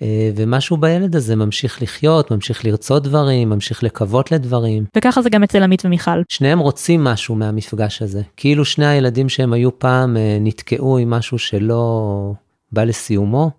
אה, 0.03 0.31
ומשהו 0.37 0.77
בילד 0.77 1.17
הזה 1.17 1.37
ממשיך 1.37 1.83
לחיות, 1.83 2.31
ממשיך 2.31 2.65
לרצות 2.65 3.03
דברים, 3.03 3.49
ממשיך 3.49 3.83
לקוות 3.83 4.33
לדברים. 4.33 4.85
וככה 4.97 5.23
זה 5.23 5.31
גם 5.31 5.43
אצל 5.43 5.63
עמית 5.63 5.85
ומיכל. 5.85 6.23
שניהם 6.29 6.59
רוצים 6.59 7.05
משהו 7.05 7.35
מהמפגש 7.35 8.03
הזה. 8.03 8.23
כאילו 8.37 8.65
שני 8.65 8.87
הילדים 8.87 9.29
שהם 9.29 9.53
היו 9.53 9.79
פעם 9.79 10.17
אה, 10.17 10.39
נתקעו 10.41 10.99
עם 10.99 11.11
משהו 11.11 11.39
שלא 11.39 12.33
בא 12.73 12.85
לסיומו, 12.85 13.51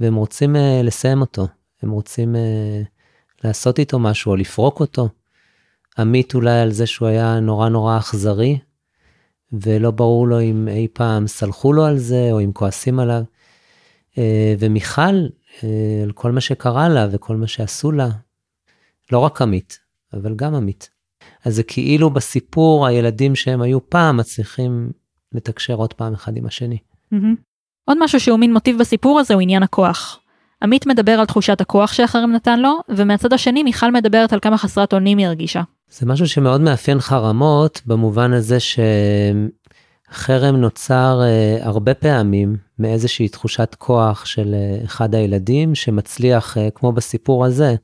והם 0.00 0.14
רוצים 0.14 0.56
אה, 0.56 0.80
לסיים 0.84 1.20
אותו. 1.20 1.46
הם 1.82 1.90
רוצים 1.90 2.36
לעשות 3.44 3.78
איתו 3.78 3.98
משהו 3.98 4.30
או 4.30 4.36
לפרוק 4.36 4.80
אותו. 4.80 5.08
עמית 5.98 6.34
אולי 6.34 6.60
על 6.60 6.72
זה 6.72 6.86
שהוא 6.86 7.08
היה 7.08 7.40
נורא 7.40 7.68
נורא 7.68 7.98
אכזרי, 7.98 8.58
ולא 9.52 9.90
ברור 9.90 10.28
לו 10.28 10.40
אם 10.40 10.68
אי 10.68 10.88
פעם 10.92 11.26
סלחו 11.26 11.72
לו 11.72 11.84
על 11.84 11.98
זה, 11.98 12.28
או 12.32 12.40
אם 12.40 12.52
כועסים 12.52 13.00
עליו. 13.00 13.22
ומיכל, 14.58 15.26
אה, 15.64 16.00
על 16.02 16.12
כל 16.12 16.32
מה 16.32 16.40
שקרה 16.40 16.88
לה 16.88 17.06
וכל 17.10 17.36
מה 17.36 17.46
שעשו 17.46 17.92
לה. 17.92 18.08
לא 19.12 19.18
רק 19.18 19.42
עמית, 19.42 19.78
אבל 20.12 20.34
גם 20.34 20.54
עמית. 20.54 20.90
אז 21.44 21.54
זה 21.54 21.62
כאילו 21.62 22.10
בסיפור 22.10 22.86
הילדים 22.86 23.34
שהם 23.34 23.62
היו 23.62 23.90
פעם 23.90 24.16
מצליחים 24.16 24.90
לתקשר 25.32 25.74
עוד 25.74 25.92
פעם 25.92 26.14
אחד 26.14 26.36
עם 26.36 26.46
השני. 26.46 26.78
Mm-hmm. 27.14 27.16
עוד 27.84 27.96
משהו 28.00 28.20
שהוא 28.20 28.38
מין 28.38 28.52
מוטיב 28.52 28.78
בסיפור 28.78 29.20
הזה 29.20 29.34
הוא 29.34 29.42
עניין 29.42 29.62
הכוח. 29.62 30.20
עמית 30.64 30.86
מדבר 30.86 31.12
על 31.12 31.26
תחושת 31.26 31.60
הכוח 31.60 31.92
שאחרים 31.92 32.32
נתן 32.32 32.60
לו, 32.60 32.78
ומהצד 32.88 33.32
השני 33.32 33.62
מיכל 33.62 33.92
מדברת 33.92 34.32
על 34.32 34.40
כמה 34.40 34.58
חסרת 34.58 34.92
אונים 34.92 35.18
היא 35.18 35.26
הרגישה. 35.26 35.62
זה 35.90 36.06
משהו 36.06 36.28
שמאוד 36.28 36.60
מאפיין 36.60 37.00
חרמות, 37.00 37.80
במובן 37.86 38.32
הזה 38.32 38.58
שחרם 40.10 40.56
נוצר 40.56 41.20
uh, 41.22 41.66
הרבה 41.66 41.94
פעמים 41.94 42.56
מאיזושהי 42.78 43.28
תחושת 43.28 43.74
כוח 43.78 44.24
של 44.24 44.54
אה, 44.54 44.84
אחד 44.84 45.14
הילדים 45.14 45.74
שמצליח, 45.74 46.58
אה, 46.58 46.68
כמו 46.74 46.92
בסיפור 46.92 47.44
הזה, 47.44 47.74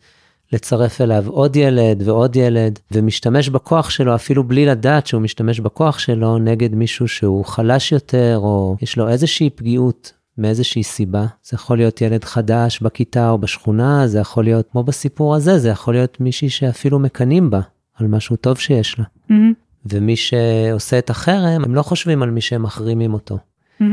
לצרף 0.52 1.00
אליו 1.00 1.24
עוד 1.28 1.56
ילד 1.56 2.02
ועוד 2.04 2.36
ילד, 2.36 2.78
ומשתמש 2.92 3.48
בכוח 3.48 3.90
שלו 3.90 4.14
אפילו 4.14 4.44
בלי 4.44 4.66
לדעת 4.66 5.06
שהוא 5.06 5.22
משתמש 5.22 5.60
בכוח 5.60 5.98
שלו 5.98 6.38
נגד 6.38 6.74
מישהו 6.74 7.08
שהוא 7.08 7.44
חלש 7.44 7.92
יותר, 7.92 8.38
או 8.38 8.76
יש 8.82 8.96
לו 8.96 9.08
איזושהי 9.08 9.50
פגיעות 9.50 10.12
מאיזושהי 10.40 10.82
סיבה. 10.82 11.26
זה 11.42 11.54
יכול 11.54 11.76
להיות 11.76 12.00
ילד 12.00 12.24
חדש 12.24 12.80
בכיתה 12.80 13.30
או 13.30 13.38
בשכונה, 13.38 14.06
זה 14.06 14.18
יכול 14.18 14.44
להיות, 14.44 14.66
כמו 14.72 14.82
בסיפור 14.82 15.34
הזה, 15.34 15.58
זה 15.58 15.68
יכול 15.68 15.94
להיות 15.94 16.20
מישהי 16.20 16.50
שאפילו 16.50 16.98
מקנאים 16.98 17.50
בה 17.50 17.60
על 17.94 18.06
משהו 18.06 18.36
טוב 18.36 18.58
שיש 18.58 18.98
לה. 18.98 19.04
Mm-hmm. 19.04 19.34
ומי 19.86 20.16
שעושה 20.16 20.98
את 20.98 21.10
החרם, 21.10 21.64
הם 21.64 21.74
לא 21.74 21.82
חושבים 21.82 22.22
על 22.22 22.30
מי 22.30 22.40
שהם 22.40 22.62
מחרימים 22.62 23.14
אותו. 23.14 23.38
Mm-hmm. 23.80 23.84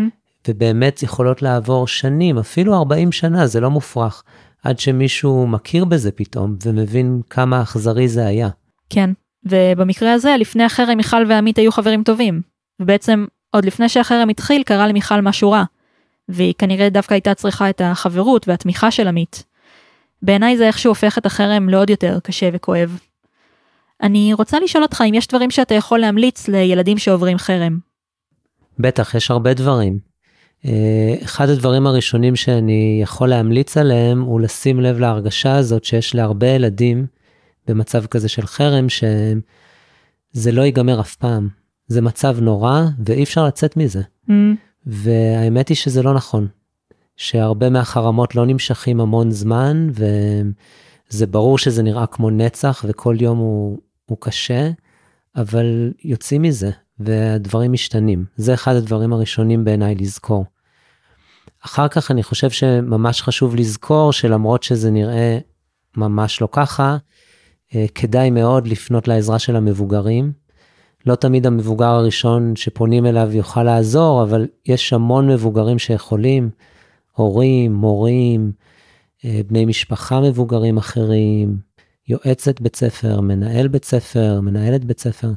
ובאמת 0.48 1.04
יכולות 1.04 1.42
לעבור 1.42 1.88
שנים, 1.88 2.38
אפילו 2.38 2.74
40 2.76 3.12
שנה, 3.12 3.48
זה 3.48 3.60
לא 3.60 3.70
מופרך, 3.70 4.24
עד 4.64 4.80
שמישהו 4.80 5.48
מכיר 5.48 5.86
בזה 5.86 6.12
פתאום 6.12 6.56
ומבין 6.66 7.22
כמה 7.30 7.62
אכזרי 7.62 8.08
זה 8.08 8.26
היה. 8.26 8.50
כן, 8.90 9.10
ובמקרה 9.46 10.14
הזה, 10.14 10.36
לפני 10.40 10.64
החרם 10.64 10.98
מיכל 10.98 11.24
ועמית 11.30 11.58
היו 11.58 11.72
חברים 11.72 12.04
טובים, 12.04 12.42
ובעצם 12.82 13.26
עוד 13.52 13.66
לפני 13.66 13.90
שהחרם 13.90 14.30
התחיל 14.30 14.64
קרה 14.64 14.88
למיכל 14.88 15.22
משהו 15.22 15.52
רע, 15.52 15.64
והיא 16.30 16.54
כנראה 16.58 16.90
דווקא 16.90 17.14
הייתה 17.14 17.34
צריכה 17.34 17.70
את 17.70 17.82
החברות 17.86 18.48
והתמיכה 18.48 18.92
של 18.92 19.08
עמית. 19.08 19.44
בעיניי 20.22 20.58
זה 20.58 20.68
איכשהו 20.68 20.92
הופך 20.92 21.18
את 21.18 21.26
החרם 21.26 21.70
לעוד 21.70 21.90
יותר 21.90 22.20
קשה 22.24 22.50
וכואב. 22.54 23.00
אני 24.04 24.34
רוצה 24.34 24.60
לשאול 24.60 24.84
אותך 24.84 25.04
אם 25.10 25.14
יש 25.14 25.28
דברים 25.28 25.52
שאתה 25.52 25.74
יכול 25.74 26.00
להמליץ 26.00 26.48
לילדים 26.48 26.98
שעוברים 26.98 27.38
חרם. 27.38 27.80
בטח, 28.80 29.16
יש 29.16 29.32
הרבה 29.32 29.54
דברים. 29.54 30.00
אה, 30.66 31.16
אחד 31.24 31.50
הדברים 31.50 31.88
הראשונים 31.88 32.36
שאני 32.36 33.00
יכול 33.04 33.30
להמליץ 33.30 33.78
עליהם 33.78 34.22
הוא 34.22 34.42
לשים 34.42 34.80
לב 34.80 35.00
להרגשה 35.00 35.56
הזאת 35.56 35.84
שיש 35.84 36.16
להרבה 36.16 36.48
ילדים 36.48 37.06
במצב 37.68 38.06
כזה 38.06 38.30
של 38.30 38.46
חרם 38.48 38.90
שזה 38.90 40.52
לא 40.52 40.62
ייגמר 40.62 41.00
אף 41.00 41.16
פעם. 41.16 41.50
זה 41.88 42.02
מצב 42.02 42.38
נורא 42.42 42.82
ואי 43.06 43.24
אפשר 43.24 43.46
לצאת 43.46 43.78
מזה. 43.78 44.02
Mm. 44.30 44.32
והאמת 44.88 45.68
היא 45.70 45.78
שזה 45.78 46.04
לא 46.04 46.14
נכון. 46.14 46.48
שהרבה 47.16 47.70
מהחרמות 47.70 48.36
לא 48.36 48.46
נמשכים 48.46 49.02
המון 49.02 49.32
זמן 49.32 49.90
וזה 49.94 51.28
ברור 51.28 51.58
שזה 51.58 51.84
נראה 51.84 52.08
כמו 52.08 52.30
נצח 52.30 52.86
וכל 52.88 53.16
יום 53.20 53.38
הוא, 53.38 53.78
הוא 54.06 54.18
קשה, 54.22 54.70
אבל 55.36 55.94
יוצאים 56.04 56.42
מזה 56.42 56.72
והדברים 57.00 57.72
משתנים. 57.72 58.26
זה 58.36 58.54
אחד 58.54 58.76
הדברים 58.76 59.14
הראשונים 59.14 59.64
בעיניי 59.64 59.96
לזכור. 59.96 60.46
אחר 61.66 61.88
כך 61.88 62.12
אני 62.12 62.24
חושב 62.24 62.50
שממש 62.50 63.22
חשוב 63.22 63.56
לזכור 63.56 64.14
שלמרות 64.14 64.64
שזה 64.64 64.92
נראה 64.92 65.38
ממש 65.98 66.42
לא 66.42 66.48
ככה, 66.52 66.98
אה, 67.76 67.86
כדאי 67.96 68.30
מאוד 68.30 68.68
לפנות 68.68 69.08
לעזרה 69.08 69.40
של 69.40 69.56
המבוגרים. 69.56 70.32
לא 71.08 71.16
תמיד 71.16 71.48
המבוגר 71.48 71.86
הראשון 71.86 72.56
שפונים 72.56 73.06
אליו 73.06 73.30
יוכל 73.32 73.64
לעזור, 73.64 74.24
אבל 74.24 74.48
יש 74.66 74.94
המון 74.94 75.28
מבוגרים 75.28 75.80
שיכולים, 75.80 76.50
הורים, 77.12 77.74
מורים, 77.74 78.52
אה, 79.26 79.42
בני 79.48 79.66
משפחה 79.66 80.22
מבוגרים 80.22 80.78
אחרים, 80.78 81.58
יועצת 82.08 82.62
בית 82.62 82.76
ספר, 82.76 83.22
מנהל 83.22 83.68
בית 83.68 83.86
ספר, 83.86 84.42
מנהלת 84.42 84.86
בית 84.86 85.00
ספר. 85.00 85.32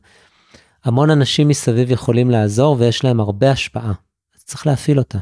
המון 0.85 1.11
אנשים 1.11 1.49
מסביב 1.49 1.91
יכולים 1.91 2.31
לעזור 2.31 2.77
ויש 2.79 3.05
להם 3.05 3.21
הרבה 3.21 3.51
השפעה, 3.51 3.93
אז 4.37 4.45
צריך 4.45 4.67
להפעיל 4.67 4.99
אותה. 4.99 5.19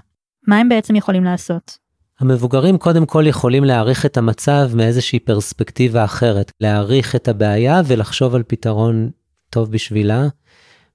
מה 0.46 0.58
הם 0.58 0.68
בעצם 0.68 0.96
יכולים 0.96 1.24
לעשות? 1.24 1.78
המבוגרים 2.20 2.78
קודם 2.78 3.06
כל 3.06 3.24
יכולים 3.26 3.64
להעריך 3.64 4.06
את 4.06 4.16
המצב 4.16 4.70
מאיזושהי 4.74 5.18
פרספקטיבה 5.18 6.04
אחרת, 6.04 6.52
להעריך 6.60 7.16
את 7.16 7.28
הבעיה 7.28 7.80
ולחשוב 7.86 8.34
על 8.34 8.42
פתרון 8.46 9.10
טוב 9.50 9.72
בשבילה. 9.72 10.28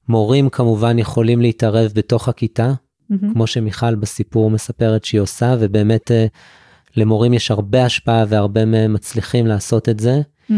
מורים 0.10 0.50
כמובן 0.50 1.00
יכולים 1.00 1.42
להתערב 1.42 1.92
בתוך 1.96 2.30
הכיתה, 2.30 2.74
mm-hmm. 2.74 3.16
כמו 3.34 3.48
שמיכל 3.48 3.96
בסיפור 3.96 4.52
מספרת 4.52 5.06
שהיא 5.06 5.22
עושה, 5.22 5.56
ובאמת 5.60 6.12
uh, 6.12 6.38
למורים 6.98 7.34
יש 7.34 7.52
הרבה 7.52 7.86
השפעה 7.86 8.26
והרבה 8.28 8.66
מהם 8.66 8.94
מצליחים 8.94 9.48
לעשות 9.48 9.90
את 9.90 10.00
זה. 10.00 10.22
Mhm. 10.50 10.54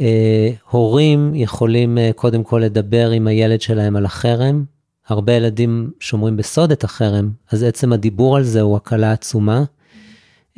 אה, 0.00 0.50
הורים 0.70 1.34
יכולים 1.34 1.98
אה, 1.98 2.10
קודם 2.14 2.44
כל 2.44 2.58
לדבר 2.64 3.10
עם 3.10 3.26
הילד 3.26 3.60
שלהם 3.60 3.96
על 3.96 4.04
החרם. 4.04 4.64
הרבה 5.08 5.32
ילדים 5.32 5.90
שומרים 6.00 6.36
בסוד 6.36 6.72
את 6.72 6.84
החרם, 6.84 7.30
אז 7.52 7.62
עצם 7.62 7.92
הדיבור 7.92 8.36
על 8.36 8.42
זה 8.42 8.60
הוא 8.60 8.76
הקלה 8.76 9.12
עצומה. 9.12 9.64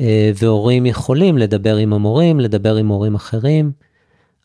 אה, 0.00 0.30
והורים 0.34 0.86
יכולים 0.86 1.38
לדבר 1.38 1.76
עם 1.76 1.92
המורים, 1.92 2.40
לדבר 2.40 2.76
עם 2.76 2.86
מורים 2.86 3.14
אחרים. 3.14 3.72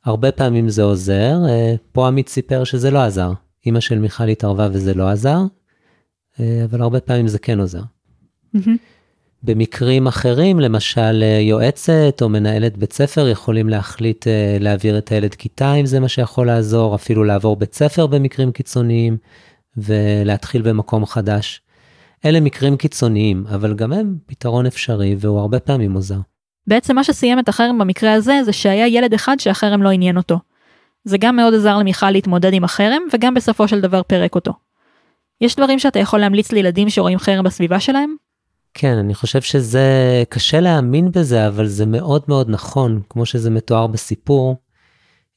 הרבה 0.08 0.32
פעמים 0.32 0.70
זה 0.70 0.84
עוזר. 0.84 1.38
אה, 1.50 1.76
פה 1.92 2.08
עמית 2.08 2.30
סיפר 2.30 2.64
שזה 2.64 2.92
לא 2.92 3.00
עזר. 3.00 3.32
אימא 3.66 3.80
של 3.80 4.00
מיכל 4.00 4.28
התערבה 4.28 4.68
וזה 4.72 4.94
לא 4.94 5.10
עזר, 5.10 5.40
אה, 6.40 6.62
אבל 6.64 6.82
הרבה 6.82 7.00
פעמים 7.00 7.28
זה 7.28 7.40
כן 7.40 7.60
עוזר. 7.60 7.82
Mhm. 8.56 8.70
במקרים 9.44 10.08
אחרים, 10.08 10.60
למשל 10.60 11.24
אה, 11.24 11.40
יועצת 11.42 12.22
או 12.22 12.30
מנהלת 12.30 12.78
בית 12.78 12.94
ספר 12.94 13.28
יכולים 13.28 13.70
להחליט 13.70 14.28
להעביר 14.60 14.98
את 14.98 15.12
הילד 15.12 15.36
כיתה 15.36 15.74
אם 15.74 15.86
זה 15.86 16.00
מה 16.00 16.08
שיכול 16.08 16.48
לעזור, 16.48 16.96
אפילו 16.96 17.24
לעבור 17.24 17.56
בית 17.56 17.74
ספר 17.74 18.08
במקרים 18.08 18.52
קיצוניים 18.52 19.18
ולהתחיל 19.78 20.62
במקום 20.62 21.06
חדש. 21.06 21.62
אלה 22.26 22.40
מקרים 22.40 22.78
קיצוניים, 22.78 23.46
אבל 23.48 23.76
גם 23.76 23.94
הם 23.94 24.18
פתרון 24.26 24.66
אפשרי 24.66 25.16
והוא 25.20 25.40
הרבה 25.40 25.60
פעמים 25.60 25.94
עוזר. 25.94 26.20
בעצם 26.68 26.96
מה 26.96 27.04
שסיים 27.04 27.40
את 27.40 27.50
החרם 27.50 27.78
במקרה 27.78 28.14
הזה 28.14 28.40
זה 28.46 28.54
שהיה 28.54 28.88
ילד 28.88 29.14
אחד 29.14 29.40
שהחרם 29.40 29.84
לא 29.84 29.90
עניין 29.90 30.18
אותו. 30.18 30.40
זה 31.04 31.18
גם 31.18 31.36
מאוד 31.36 31.54
עזר 31.54 31.78
למיכל 31.78 32.12
להתמודד 32.12 32.54
עם 32.54 32.64
החרם 32.64 33.02
וגם 33.14 33.34
בסופו 33.34 33.68
של 33.68 33.82
דבר 33.82 34.02
פירק 34.04 34.36
אותו. 34.36 34.54
יש 35.42 35.56
דברים 35.56 35.80
שאתה 35.80 36.00
יכול 36.00 36.20
להמליץ 36.20 36.52
לילדים 36.52 36.90
שרואים 36.90 37.20
חרם 37.20 37.44
בסביבה 37.44 37.80
שלהם? 37.80 38.16
כן, 38.74 38.98
אני 38.98 39.14
חושב 39.14 39.42
שזה 39.42 40.24
קשה 40.30 40.60
להאמין 40.60 41.12
בזה, 41.12 41.48
אבל 41.48 41.68
זה 41.68 41.86
מאוד 41.86 42.22
מאוד 42.28 42.50
נכון, 42.50 43.02
כמו 43.10 43.26
שזה 43.26 43.50
מתואר 43.50 43.88
בסיפור. 43.88 44.56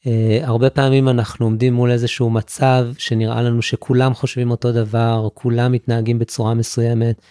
Uh, 0.00 0.08
הרבה 0.42 0.70
פעמים 0.70 1.08
אנחנו 1.08 1.46
עומדים 1.46 1.75
מול 1.75 1.90
איזשהו 1.90 2.30
מצב 2.30 2.87
שנראה 2.99 3.42
לנו 3.42 3.62
שכולם 3.62 4.14
חושבים 4.14 4.50
אותו 4.50 4.72
דבר, 4.72 5.28
כולם 5.34 5.72
מתנהגים 5.72 6.18
בצורה 6.18 6.54
מסוימת, 6.54 7.22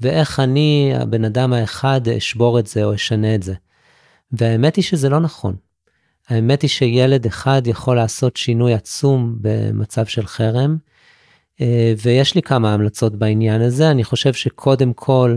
ואיך 0.00 0.40
אני, 0.40 0.92
הבן 0.94 1.24
אדם 1.24 1.52
האחד, 1.52 2.08
אשבור 2.08 2.58
את 2.58 2.66
זה 2.66 2.84
או 2.84 2.94
אשנה 2.94 3.34
את 3.34 3.42
זה. 3.42 3.54
והאמת 4.32 4.76
היא 4.76 4.84
שזה 4.84 5.08
לא 5.08 5.20
נכון. 5.20 5.56
האמת 6.28 6.62
היא 6.62 6.70
שילד 6.70 7.26
אחד 7.26 7.62
יכול 7.66 7.96
לעשות 7.96 8.36
שינוי 8.36 8.74
עצום 8.74 9.36
במצב 9.40 10.06
של 10.06 10.26
חרם, 10.26 10.76
אה, 11.60 11.94
ויש 12.02 12.34
לי 12.34 12.42
כמה 12.42 12.74
המלצות 12.74 13.16
בעניין 13.16 13.60
הזה. 13.60 13.90
אני 13.90 14.04
חושב 14.04 14.32
שקודם 14.32 14.92
כל, 14.92 15.36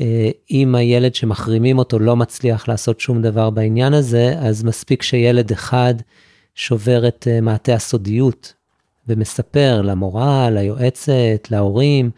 אה, 0.00 0.30
אם 0.50 0.74
הילד 0.74 1.14
שמחרימים 1.14 1.78
אותו 1.78 1.98
לא 1.98 2.16
מצליח 2.16 2.68
לעשות 2.68 3.00
שום 3.00 3.22
דבר 3.22 3.50
בעניין 3.50 3.94
הזה, 3.94 4.34
אז 4.38 4.64
מספיק 4.64 5.02
שילד 5.02 5.50
אחד 5.50 5.94
שובר 6.54 7.08
את 7.08 7.28
אה, 7.30 7.40
מעטה 7.40 7.74
הסודיות 7.74 8.54
ומספר 9.08 9.82
למורה, 9.82 10.50
ליועצת, 10.50 11.48
להורים, 11.50 12.10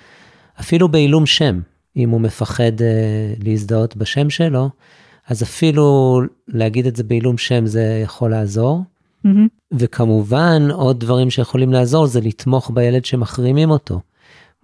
אפילו 0.60 0.88
בעילום 0.88 1.26
שם, 1.26 1.60
אם 1.96 2.10
הוא 2.10 2.20
מפחד 2.20 2.72
להזדהות 3.44 3.96
בשם 3.96 4.30
שלו, 4.30 4.70
אז 5.28 5.42
אפילו 5.42 6.20
להגיד 6.48 6.86
את 6.86 6.96
זה 6.96 7.04
בעילום 7.04 7.38
שם 7.38 7.66
זה 7.66 8.00
יכול 8.04 8.30
לעזור. 8.30 8.82
Mhm. 9.26 9.28
וכמובן, 9.72 10.68
עוד 10.70 11.00
דברים 11.00 11.30
שיכולים 11.30 11.72
לעזור 11.72 12.06
זה 12.06 12.20
לתמוך 12.20 12.70
בילד 12.74 13.04
שמחרימים 13.04 13.70
אותו. 13.70 14.00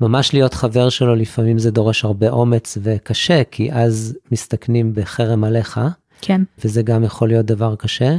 ממש 0.01 0.35
להיות 0.35 0.55
חבר 0.55 0.89
שלו 0.89 1.15
לפעמים 1.15 1.59
זה 1.59 1.71
דורש 1.71 2.05
הרבה 2.05 2.31
אומץ 2.31 2.79
וקשה, 2.83 3.43
כי 3.51 3.73
אז 3.73 4.17
מסתכנים 4.33 4.95
בחרם 4.95 5.45
עליך, 5.45 5.81
כן. 6.21 6.43
וזה 6.65 6.83
גם 6.83 7.05
יכול 7.05 7.29
להיות 7.29 7.47
דבר 7.47 7.77
קשה, 7.77 8.17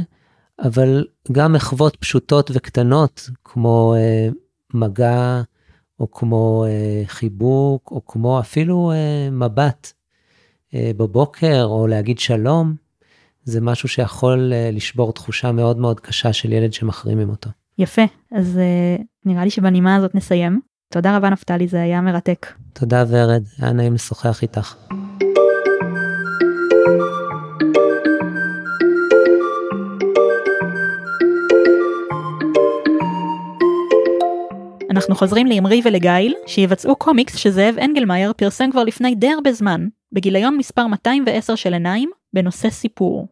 אבל 0.62 1.06
גם 1.32 1.52
מחוות 1.52 1.96
פשוטות 1.96 2.50
וקטנות, 2.54 3.30
כמו 3.44 3.94
אה, 3.96 4.28
מגע, 4.74 5.42
או 6.00 6.10
כמו 6.10 6.64
אה, 6.68 7.02
חיבוק, 7.06 7.90
או 7.90 8.06
כמו 8.06 8.40
אפילו 8.40 8.92
אה, 8.92 9.30
מבט 9.30 9.92
אה, 10.74 10.90
בבוקר, 10.96 11.64
או 11.64 11.86
להגיד 11.86 12.18
שלום, 12.18 12.74
זה 13.44 13.60
משהו 13.60 13.88
שיכול 13.88 14.52
אה, 14.52 14.70
לשבור 14.72 15.12
תחושה 15.12 15.52
מאוד 15.52 15.78
מאוד 15.78 16.00
קשה 16.00 16.32
של 16.32 16.52
ילד 16.52 16.72
שמחרימים 16.72 17.30
אותו. 17.30 17.50
יפה, 17.78 18.02
אז 18.32 18.58
uh, 18.58 19.02
נראה 19.24 19.44
לי 19.44 19.50
שבנימה 19.50 19.96
הזאת 19.96 20.14
נסיים. 20.14 20.60
תודה 20.92 21.16
רבה 21.16 21.30
נפתלי, 21.30 21.68
זה 21.68 21.82
היה 21.82 22.00
מרתק. 22.00 22.46
תודה 22.72 23.04
ורד, 23.08 23.42
היה 23.58 23.72
נעים 23.72 23.94
לשוחח 23.94 24.42
איתך. 24.42 24.76
אנחנו 34.94 35.14
חוזרים 35.14 35.46
לאמרי 35.46 35.80
ולגיל, 35.84 36.34
שיבצעו 36.46 36.96
קומיקס 36.96 37.36
שזאב 37.36 37.78
אנגלמאייר 37.78 38.32
פרסם 38.32 38.70
כבר 38.70 38.84
לפני 38.84 39.14
די 39.14 39.32
הרבה 39.32 39.52
זמן, 39.52 39.86
בגיליון 40.12 40.56
מספר 40.56 40.86
210 40.86 41.54
של 41.54 41.72
עיניים, 41.72 42.10
בנושא 42.32 42.70
סיפור. 42.70 43.28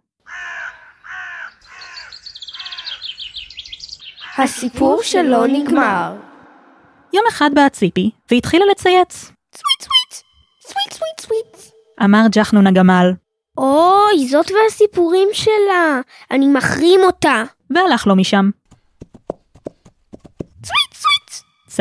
הסיפור 4.38 5.03
שלא 5.03 5.46
נגמר. 5.46 6.16
יום 7.12 7.25
אחד 7.29 7.51
באה 7.55 7.68
ציפי, 7.68 8.11
והתחילה 8.31 8.64
לצייץ. 8.70 9.33
סוויט 9.55 9.81
סוויט, 9.81 10.25
סוויט 10.62 10.92
סוויט 10.92 11.20
סוויט. 11.20 11.72
אמר 12.05 12.22
ג'חנון 12.31 12.66
הגמל, 12.66 13.12
אוי, 13.59 14.29
זאת 14.29 14.51
והסיפורים 14.51 15.29
שלה. 15.33 16.01
אני 16.31 16.46
מחרים 16.46 17.01
אותה. 17.05 17.44
והלך 17.70 18.07
לו 18.07 18.16
משם. 18.16 18.51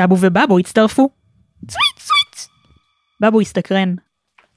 סבו 0.01 0.15
ובבו 0.19 0.59
הצטרפו. 0.59 1.09
סוויט 1.71 1.99
סוויט, 1.99 2.49
בבו 3.21 3.41
הסתקרן. 3.41 3.95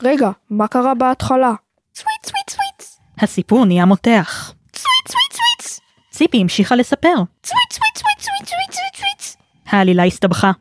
רגע, 0.02 0.30
מה 0.50 0.68
קרה 0.68 0.94
בהתחלה? 0.94 1.52
סוויט 1.94 2.26
סוויט 2.26 2.50
סוויט, 2.50 2.82
הסיפור 3.18 3.64
נהיה 3.64 3.84
מותח. 3.84 4.54
סוויט 4.76 5.08
סוויט 5.08 5.32
סוויט, 5.32 5.80
ציפי 6.10 6.40
המשיכה 6.40 6.76
לספר. 6.76 7.14
סוויט 7.46 7.72
סוויט 7.72 7.96
סוויט 7.98 8.20
סוויט 8.20 8.48
סוויט 8.48 8.72
סוויט 8.72 8.96
סוויט, 8.96 9.46
העלילה 9.66 10.04
הסתבכה. 10.04 10.52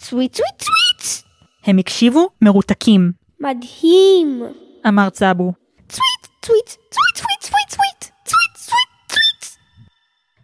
סוויט 0.00 0.34
סוויט 0.34 0.62
סוויט. 0.62 1.24
הם 1.64 1.78
הקשיבו 1.78 2.28
מרותקים, 2.42 3.12
מדהים. 3.40 4.42
אמר 4.88 5.10
צבו. 5.10 5.52
סוויט 5.92 6.44
סוויט 6.46 6.68
סוויט 6.68 7.16
סוויט 7.16 7.42
סוויט 7.42 7.70
סוויט 7.70 8.12
סוויט 8.26 8.56
סוויט 8.56 9.12
סוויט. 9.12 9.58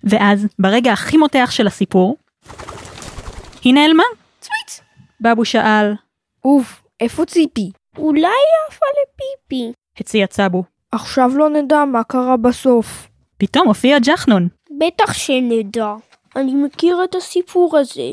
ואז, 0.05 0.47
ברגע 0.59 0.93
הכי 0.93 1.17
מותח 1.17 1.49
של 1.51 1.67
הסיפור, 1.67 2.17
היא 3.65 3.75
נעלמה. 3.75 4.03
סוויט. 4.43 4.89
בבו 5.21 5.45
שאל, 5.45 5.93
אוף, 6.45 6.83
איפה 7.01 7.25
ציפי? 7.25 7.71
אולי 7.99 8.21
היא 8.21 8.69
עפה 8.69 8.87
לפיפי. 9.03 9.73
הציע 10.01 10.27
צבו. 10.27 10.65
עכשיו 10.93 11.31
לא 11.35 11.49
נדע 11.49 11.85
מה 11.85 12.05
קרה 12.05 12.37
בסוף. 12.37 13.09
פתאום 13.39 13.69
הופיע 13.69 13.99
ג'חנון. 13.99 14.49
בטח 14.81 15.13
שנדע. 15.13 15.95
אני 16.37 16.55
מכיר 16.55 17.05
את 17.05 17.15
הסיפור 17.15 17.77
הזה. 17.77 18.11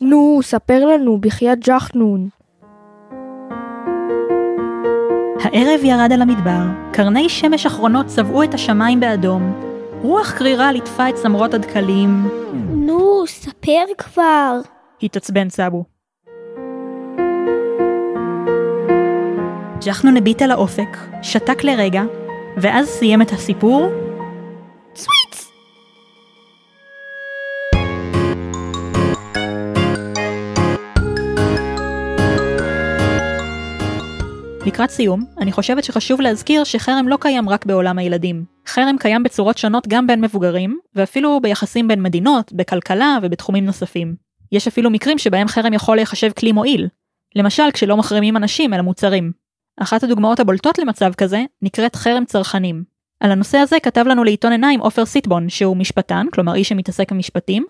נו, 0.00 0.40
ספר 0.42 0.86
לנו, 0.86 1.20
בחייאת 1.20 1.58
ג'חנון. 1.58 2.28
הערב 5.40 5.84
ירד 5.84 6.12
על 6.12 6.22
המדבר, 6.22 6.62
קרני 6.92 7.28
שמש 7.28 7.66
אחרונות 7.66 8.06
צבעו 8.06 8.42
את 8.42 8.54
השמיים 8.54 9.00
באדום, 9.00 9.52
רוח 10.02 10.32
קרירה 10.38 10.72
ליטפה 10.72 11.08
את 11.08 11.14
צמרות 11.14 11.54
הדקלים, 11.54 12.28
נו, 12.68 13.24
ספר 13.26 13.84
כבר. 13.98 14.60
התעצבן 15.04 15.48
סבו. 15.48 15.84
ג'חנון 19.84 20.16
הביט 20.16 20.42
אל 20.42 20.50
האופק, 20.50 20.98
שתק 21.22 21.64
לרגע, 21.64 22.02
ואז 22.56 22.88
סיים 22.88 23.22
את 23.22 23.30
הסיפור, 23.30 23.90
סוויט. 24.94 25.34
לקראת 34.66 34.90
סיום, 34.90 35.24
אני 35.38 35.52
חושבת 35.52 35.84
שחשוב 35.84 36.20
להזכיר 36.20 36.64
שחרם 36.64 37.08
לא 37.08 37.16
קיים 37.20 37.48
רק 37.48 37.66
בעולם 37.66 37.98
הילדים. 37.98 38.44
חרם 38.66 38.96
קיים 39.00 39.22
בצורות 39.22 39.58
שונות 39.58 39.88
גם 39.88 40.06
בין 40.06 40.20
מבוגרים, 40.20 40.78
ואפילו 40.94 41.40
ביחסים 41.42 41.88
בין 41.88 42.02
מדינות, 42.02 42.52
בכלכלה 42.52 43.18
ובתחומים 43.22 43.64
נוספים. 43.64 44.23
יש 44.54 44.68
אפילו 44.68 44.90
מקרים 44.90 45.18
שבהם 45.18 45.48
חרם 45.48 45.72
יכול 45.72 45.96
להיחשב 45.96 46.30
כלי 46.38 46.52
מועיל. 46.52 46.88
למשל, 47.34 47.62
כשלא 47.72 47.96
מחרימים 47.96 48.36
אנשים 48.36 48.74
אלא 48.74 48.82
מוצרים. 48.82 49.32
אחת 49.80 50.02
הדוגמאות 50.02 50.40
הבולטות 50.40 50.78
למצב 50.78 51.14
כזה 51.14 51.42
נקראת 51.62 51.96
חרם 51.96 52.24
צרכנים. 52.24 52.84
על 53.20 53.30
הנושא 53.30 53.58
הזה 53.58 53.76
כתב 53.82 54.04
לנו 54.06 54.24
לעיתון 54.24 54.52
עיניים 54.52 54.80
עופר 54.80 55.04
סיטבון, 55.04 55.48
שהוא 55.48 55.76
משפטן, 55.76 56.26
כלומר 56.32 56.54
איש 56.54 56.68
שמתעסק 56.68 57.12
במשפטים, 57.12 57.64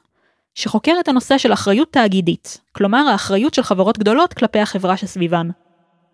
שחוקר 0.55 0.93
את 1.01 1.09
הנושא 1.09 1.39
של 1.39 1.53
אחריות 1.53 1.93
תאגידית, 1.93 2.61
כלומר 2.73 3.09
האחריות 3.13 3.55
של 3.55 3.63
חברות 3.63 3.99
גדולות 3.99 4.35
כלפי 4.35 4.59
החברה 4.59 4.97
שסביבן. 4.97 5.49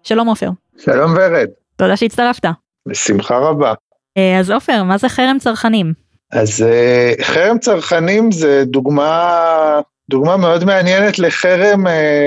שלום 0.02 0.28
עופר. 0.28 0.50
שלום 0.78 1.12
ורד. 1.16 1.48
תודה 1.76 1.96
שהצטרפת. 1.96 2.48
בשמחה 2.88 3.38
רבה. 3.38 3.72
אה, 4.18 4.38
אז 4.38 4.50
עופר, 4.50 4.82
מה 4.82 4.98
זה 4.98 5.08
חרם 5.08 5.36
צרכנים? 5.40 5.92
אז 6.32 6.62
אה, 6.62 7.12
חרם 7.22 7.58
צרכנים 7.58 8.32
זה 8.32 8.64
דוגמה, 8.66 9.80
דוגמה 10.10 10.36
מאוד 10.36 10.64
מעניינת 10.64 11.18
לחרם 11.18 11.86
אה, 11.86 12.26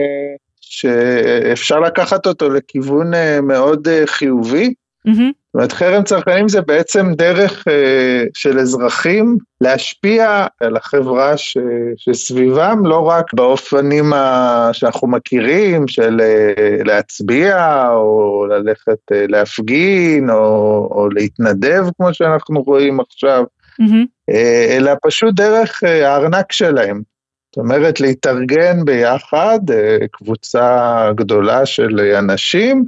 שאפשר 0.62 1.80
לקחת 1.80 2.28
אותו 2.28 2.50
לכיוון 2.50 3.14
אה, 3.14 3.42
מאוד 3.42 3.88
אה, 3.88 4.04
חיובי. 4.06 4.74
מהמם, 5.06 5.32
זאת 5.54 5.56
אומרת, 5.56 5.72
חרם 5.72 6.04
צרכנים 6.04 6.48
זה 6.48 6.62
בעצם 6.62 7.14
דרך 7.14 7.68
אה, 7.68 8.24
של 8.34 8.60
אזרחים 8.60 9.38
להשפיע 9.62 10.46
על 10.60 10.76
החברה 10.76 11.38
ש, 11.38 11.58
שסביבם, 11.98 12.86
לא 12.86 13.08
רק 13.08 13.34
באופנים 13.34 14.14
ה, 14.14 14.70
שאנחנו 14.74 15.08
מכירים, 15.08 15.88
של 15.88 16.22
אה, 16.22 16.78
להצביע, 16.86 17.88
או 17.90 18.46
ללכת 18.50 19.12
אה, 19.12 19.26
להפגין, 19.28 20.30
או, 20.30 20.88
או 20.92 21.10
להתנדב, 21.10 21.84
כמו 21.98 22.14
שאנחנו 22.14 22.62
רואים 22.62 23.00
עכשיו, 23.00 23.44
מהמם, 23.80 24.06
אה, 24.30 24.78
אלא 24.78 24.92
פשוט 25.04 25.36
דרך 25.36 25.84
אה, 25.84 26.14
הארנק 26.14 26.52
שלהם. 26.52 27.13
זאת 27.54 27.58
אומרת, 27.58 28.00
להתארגן 28.00 28.86
ביחד, 28.86 29.60
אה, 29.72 29.98
קבוצה 30.12 31.10
גדולה 31.16 31.66
של 31.66 32.00
אנשים, 32.00 32.86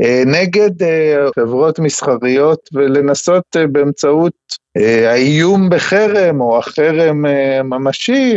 אה, 0.00 0.22
נגד 0.26 0.82
אה, 0.82 1.26
חברות 1.34 1.78
מסחריות 1.78 2.68
ולנסות 2.72 3.56
באמצעות 3.72 4.32
האיום 5.06 5.70
בחרם 5.70 6.40
או 6.40 6.58
החרם 6.58 7.22
ממשי 7.64 8.34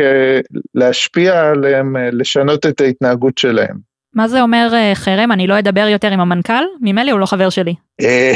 להשפיע 0.76 1.50
עליהם, 1.50 1.96
לשנות 2.12 2.66
את 2.66 2.82
ההתנהגות 2.82 3.38
שלהם. 3.38 3.87
מה 4.18 4.28
זה 4.28 4.42
אומר 4.42 4.70
אה, 4.74 4.92
חרם? 4.96 5.32
אני 5.32 5.48
לא 5.48 5.60
אדבר 5.60 5.88
יותר 5.88 6.12
עם 6.12 6.20
המנכ"ל? 6.20 6.64
ממילא 6.82 7.12
הוא 7.12 7.20
לא 7.20 7.26
חבר 7.26 7.50
שלי. 7.50 7.76
אה, 8.02 8.34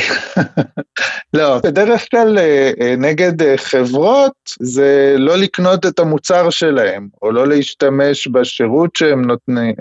לא, 1.38 1.60
בדרך 1.64 2.10
כלל 2.12 2.38
אה, 2.38 2.96
נגד 2.98 3.56
חברות 3.56 4.34
זה 4.60 5.16
לא 5.18 5.38
לקנות 5.38 5.86
את 5.86 6.00
המוצר 6.00 6.50
שלהם, 6.50 7.08
או 7.22 7.32
לא 7.32 7.48
להשתמש 7.48 8.28
בשירות 8.28 8.96
שהם 8.96 9.22
נותנים. 9.26 9.74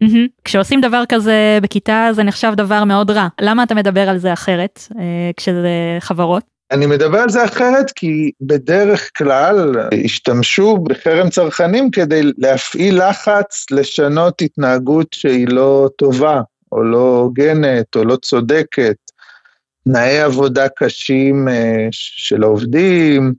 מהמם. 0.00 0.26
כשעושים 0.44 0.80
דבר 0.80 1.02
כזה 1.08 1.58
בכיתה 1.62 2.08
זה 2.12 2.22
נחשב 2.22 2.52
דבר 2.56 2.84
מאוד 2.84 3.10
רע. 3.10 3.28
למה 3.40 3.62
אתה 3.62 3.74
מדבר 3.74 4.08
על 4.08 4.18
זה 4.18 4.32
אחרת 4.32 4.82
כשזה 5.36 5.68
חברות? 6.00 6.57
אני 6.70 6.86
מדבר 6.86 7.18
על 7.18 7.28
זה 7.28 7.44
אחרת 7.44 7.90
כי 7.90 8.30
בדרך 8.40 9.10
כלל 9.16 9.74
השתמשו 10.04 10.78
בחרם 10.78 11.30
צרכנים 11.30 11.90
כדי 11.90 12.22
להפעיל 12.38 13.08
לחץ 13.08 13.66
לשנות 13.70 14.42
התנהגות 14.42 15.12
שהיא 15.12 15.48
לא 15.48 15.88
טובה, 15.96 16.40
או 16.72 16.82
לא 16.82 17.18
הוגנת, 17.18 17.96
או 17.96 18.04
לא 18.04 18.16
צודקת. 18.16 18.96
תנאי 19.84 20.20
עבודה 20.20 20.68
קשים 20.68 21.48
אה, 21.48 21.86
של 21.90 22.42
העובדים, 22.42 23.34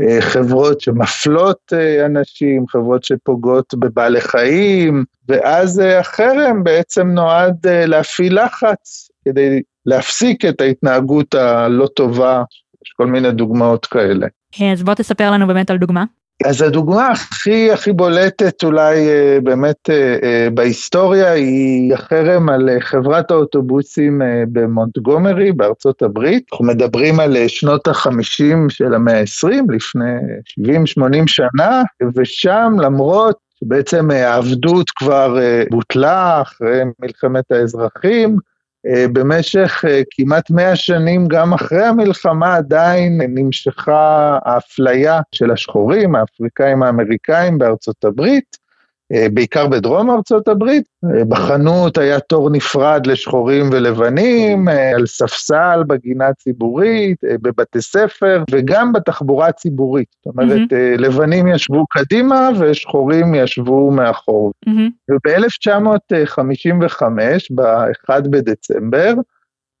אה, 0.00 0.20
חברות 0.20 0.80
שמפלות 0.80 1.72
אה, 1.72 2.06
אנשים, 2.06 2.68
חברות 2.68 3.04
שפוגעות 3.04 3.74
בבעלי 3.74 4.20
חיים, 4.20 5.04
ואז 5.28 5.82
החרם 5.98 6.64
בעצם 6.64 7.08
נועד 7.08 7.66
להפעיל 7.66 8.44
לחץ 8.44 9.10
כדי 9.24 9.60
להפסיק 9.86 10.44
את 10.44 10.60
ההתנהגות 10.60 11.34
הלא 11.34 11.86
טובה, 11.86 12.42
יש 12.84 12.92
כל 12.96 13.06
מיני 13.06 13.32
דוגמאות 13.32 13.86
כאלה. 13.86 14.26
אה, 14.60 14.72
אז 14.72 14.82
בוא 14.82 14.94
תספר 14.94 15.30
לנו 15.30 15.46
באמת 15.46 15.70
על 15.70 15.78
דוגמה. 15.78 16.04
אז 16.44 16.62
הדוגמה 16.62 17.08
הכי 17.08 17.72
הכי 17.72 17.92
בולטת 17.92 18.64
אולי 18.64 19.08
אה, 19.08 19.38
באמת 19.42 19.90
אה, 19.90 20.48
בהיסטוריה 20.54 21.32
היא 21.32 21.94
החרם 21.94 22.48
על 22.48 22.68
חברת 22.80 23.30
האוטובוסים 23.30 24.22
במונטגומרי 24.52 25.52
בארצות 25.52 26.02
הברית. 26.02 26.44
אנחנו 26.52 26.64
מדברים 26.64 27.20
על 27.20 27.48
שנות 27.48 27.88
החמישים 27.88 28.70
של 28.70 28.94
המאה 28.94 29.16
העשרים, 29.16 29.70
לפני 29.70 30.14
70-80 31.00 31.02
שנה, 31.26 31.82
ושם 32.14 32.72
למרות 32.80 33.36
שבעצם 33.60 34.10
העבדות 34.10 34.90
כבר 34.90 35.38
בוטלה 35.70 36.42
אחרי 36.42 36.82
מלחמת 37.00 37.52
האזרחים, 37.52 38.36
במשך 39.12 39.84
אה, 39.88 40.02
כמעט 40.10 40.50
100 40.50 40.76
שנים, 40.76 41.26
גם 41.28 41.52
אחרי 41.52 41.84
המלחמה, 41.84 42.54
עדיין 42.56 43.20
נמשכה 43.28 44.38
האפליה 44.44 45.20
של 45.32 45.50
השחורים, 45.50 46.14
האפריקאים 46.14 46.82
האמריקאים 46.82 47.58
בארצות 47.58 48.04
הברית, 48.04 48.56
אה, 48.56 48.63
בעיקר 49.32 49.66
בדרום 49.66 50.10
ארצות 50.10 50.48
הברית. 50.48 50.84
אה, 51.04 51.24
בחנות 51.24 51.98
היה 51.98 52.20
תור 52.20 52.50
נפרד 52.50 53.06
לשחורים 53.06 53.70
ולבנים, 53.72 54.68
אה, 54.68 54.90
על 54.90 55.06
ספסל 55.06 55.82
בגינה 55.86 56.26
הציבורית, 56.26 57.24
אה, 57.24 57.34
בבתי 57.42 57.80
ספר, 57.80 58.44
וגם 58.50 58.92
בתחבורה 58.92 59.46
הציבורית. 59.46 60.08
זאת 60.24 60.34
אומרת, 60.34 60.72
אה, 60.72 60.94
לבנים 60.98 61.48
ישבו 61.48 61.84
קדימה 61.90 62.48
ושחורים 62.58 63.34
ישבו 63.34 63.90
מאחור. 63.90 64.52
מהמם, 64.66 64.90
וב-1955, 65.10 67.02
ב-1 67.54 68.20
בדצמבר, 68.30 69.08
אה, 69.08 69.33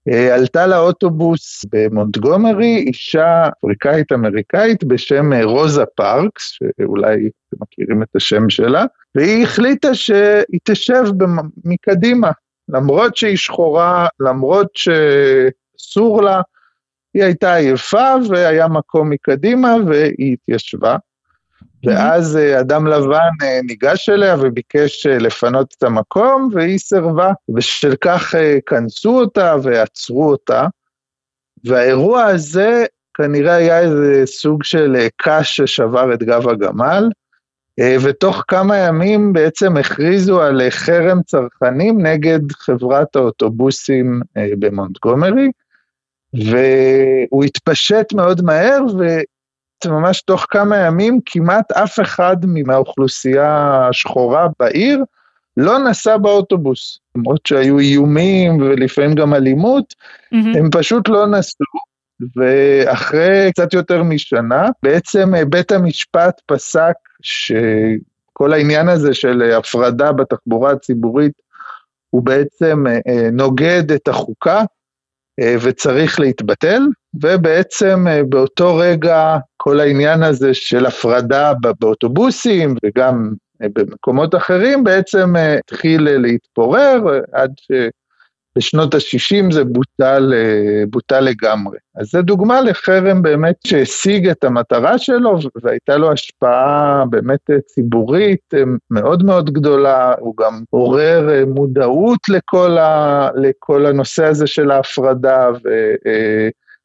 עלתה 0.08 0.66
לאוטובוס 0.66 1.64
במונטגומרי 1.72 2.76
אישה 2.76 3.48
אפריקאית 3.48 4.12
אמריקאית 4.12 4.84
בשם 4.84 5.32
אה, 5.32 5.44
רוזה 5.44 5.84
פארקס, 5.96 6.50
שאולי 6.50 7.14
אתם 7.14 7.56
מכירים 7.60 8.02
את 8.02 8.16
השם 8.16 8.50
שלה, 8.50 8.84
והיא 9.14 9.44
החליטה 9.44 9.94
שהיא 9.94 10.60
תשב 10.64 11.04
מקדימה, 11.64 12.30
למרות 12.68 13.16
שהיא 13.16 13.36
שחורה, 13.36 14.06
למרות 14.20 14.68
שאסור 14.74 16.22
לה, 16.22 16.40
היא 17.14 17.24
הייתה 17.24 17.54
עייפה 17.54 18.14
והיה 18.28 18.68
מקום 18.68 19.10
מקדימה 19.10 19.74
והיא 19.86 20.32
התיישבה. 20.32 20.96
ואז 21.84 22.36
אה, 22.36 22.60
אדם 22.60 22.86
לבן 22.86 23.30
אה, 23.42 23.60
ניגש 23.62 24.08
אליה 24.08 24.36
וביקש 24.40 25.06
אה, 25.06 25.18
לפנות 25.18 25.74
את 25.78 25.82
המקום, 25.82 26.48
והיא 26.52 26.78
סירבה. 26.78 27.32
בשל 27.48 27.94
כך 28.00 28.34
כנסו 28.66 29.20
אותה 29.20 29.54
ועצרו 29.62 30.30
אותה. 30.30 30.66
והאירוע 31.64 32.24
הזה 32.24 32.84
כנראה 33.14 33.54
היה 33.54 33.80
איזה 33.80 34.22
סוג 34.26 34.64
של 34.64 35.06
קש 35.16 35.60
ששבר 35.60 36.14
את 36.14 36.22
גב 36.22 36.48
הגמל, 36.48 37.08
ותוך 38.02 38.44
כמה 38.48 38.76
ימים 38.76 39.32
בעצם 39.32 39.76
הכריזו 39.76 40.42
על 40.42 40.60
חרם 40.70 41.22
צרכנים 41.22 42.06
נגד 42.06 42.52
חברת 42.52 43.16
האוטובוסים 43.16 44.20
במונטגומרי, 44.58 45.50
והוא 46.34 47.44
התפשט 47.44 48.12
מאוד 48.14 48.42
מהר, 48.42 48.80
וממש 49.86 50.22
תוך 50.22 50.46
כמה 50.50 50.76
ימים 50.76 51.20
כמעט 51.26 51.72
אף 51.72 52.00
אחד 52.00 52.36
מהאוכלוסייה 52.46 53.80
השחורה 53.88 54.46
בעיר 54.60 55.04
לא 55.56 55.78
נסע 55.78 56.16
באוטובוס, 56.16 56.98
למרות 57.16 57.46
שהיו 57.46 57.78
איומים 57.78 58.56
ולפעמים 58.60 59.14
גם 59.14 59.34
אלימות, 59.34 59.94
מהמם. 60.32 60.56
הם 60.56 60.70
פשוט 60.70 61.08
לא 61.08 61.26
נסעו, 61.26 61.66
ואחרי 62.36 63.50
קצת 63.52 63.74
יותר 63.74 64.02
משנה, 64.02 64.68
בעצם 64.82 65.34
אה, 65.34 65.44
בית 65.44 65.72
המשפט 65.72 66.40
פסק 66.46 66.94
שכל 67.22 68.52
העניין 68.52 68.88
הזה 68.88 69.14
של 69.14 69.42
אה, 69.42 69.56
הפרדה 69.56 70.12
בתחבורה 70.12 70.70
הציבורית 70.70 71.32
הוא 72.10 72.22
בעצם 72.22 72.84
אה, 72.86 73.28
נוגד 73.32 73.92
את 73.92 74.08
החוקה 74.08 74.62
וצריך 75.40 76.20
להתבטל, 76.20 76.82
ובעצם 77.22 78.06
אה, 78.08 78.22
באותו 78.28 78.76
רגע 78.76 79.36
כל 79.56 79.80
העניין 79.80 80.22
הזה 80.22 80.54
של 80.54 80.86
הפרדה 80.86 81.52
באוטובוסים 81.80 82.76
וגם 82.84 83.32
אה, 83.62 83.66
במקומות 83.72 84.34
אחרים 84.34 84.84
בעצם 84.84 85.36
אה, 85.36 85.58
התחיל 85.58 86.08
אה, 86.08 86.18
להתפורר 86.18 87.00
אה, 87.08 87.20
עד 87.32 87.52
ש... 87.56 87.70
בשנות 88.58 88.94
ה-60 88.94 89.52
זה 89.52 89.64
בוטל, 89.64 90.32
אה, 90.34 90.84
בוטל 90.90 91.20
לגמרי. 91.20 91.78
אז 91.96 92.06
זו 92.06 92.22
דוגמה 92.22 92.60
לחרם 92.60 93.22
באמת 93.22 93.54
שהשיג 93.66 94.28
את 94.28 94.44
המטרה 94.44 94.98
שלו 94.98 95.38
והייתה 95.62 95.96
לו 95.96 96.12
השפעה 96.12 97.04
באמת 97.10 97.50
אה, 97.50 97.60
ציבורית 97.60 98.54
אה, 98.54 98.62
מאוד 98.90 99.22
מאוד 99.22 99.50
גדולה, 99.50 100.14
הוא 100.18 100.34
גם 100.36 100.62
עורר 100.70 101.44
מודעות 101.46 102.28
לכל, 102.28 102.78
ה, 102.78 103.28
לכל 103.34 103.86
הנושא 103.86 104.24
הזה 104.24 104.46
של 104.46 104.70
ההפרדה 104.70 105.48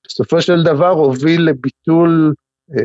ובסופו 0.05 0.41
של 0.41 0.63
דבר 0.63 0.89
הוביל 0.89 1.41
לביטול 1.41 2.33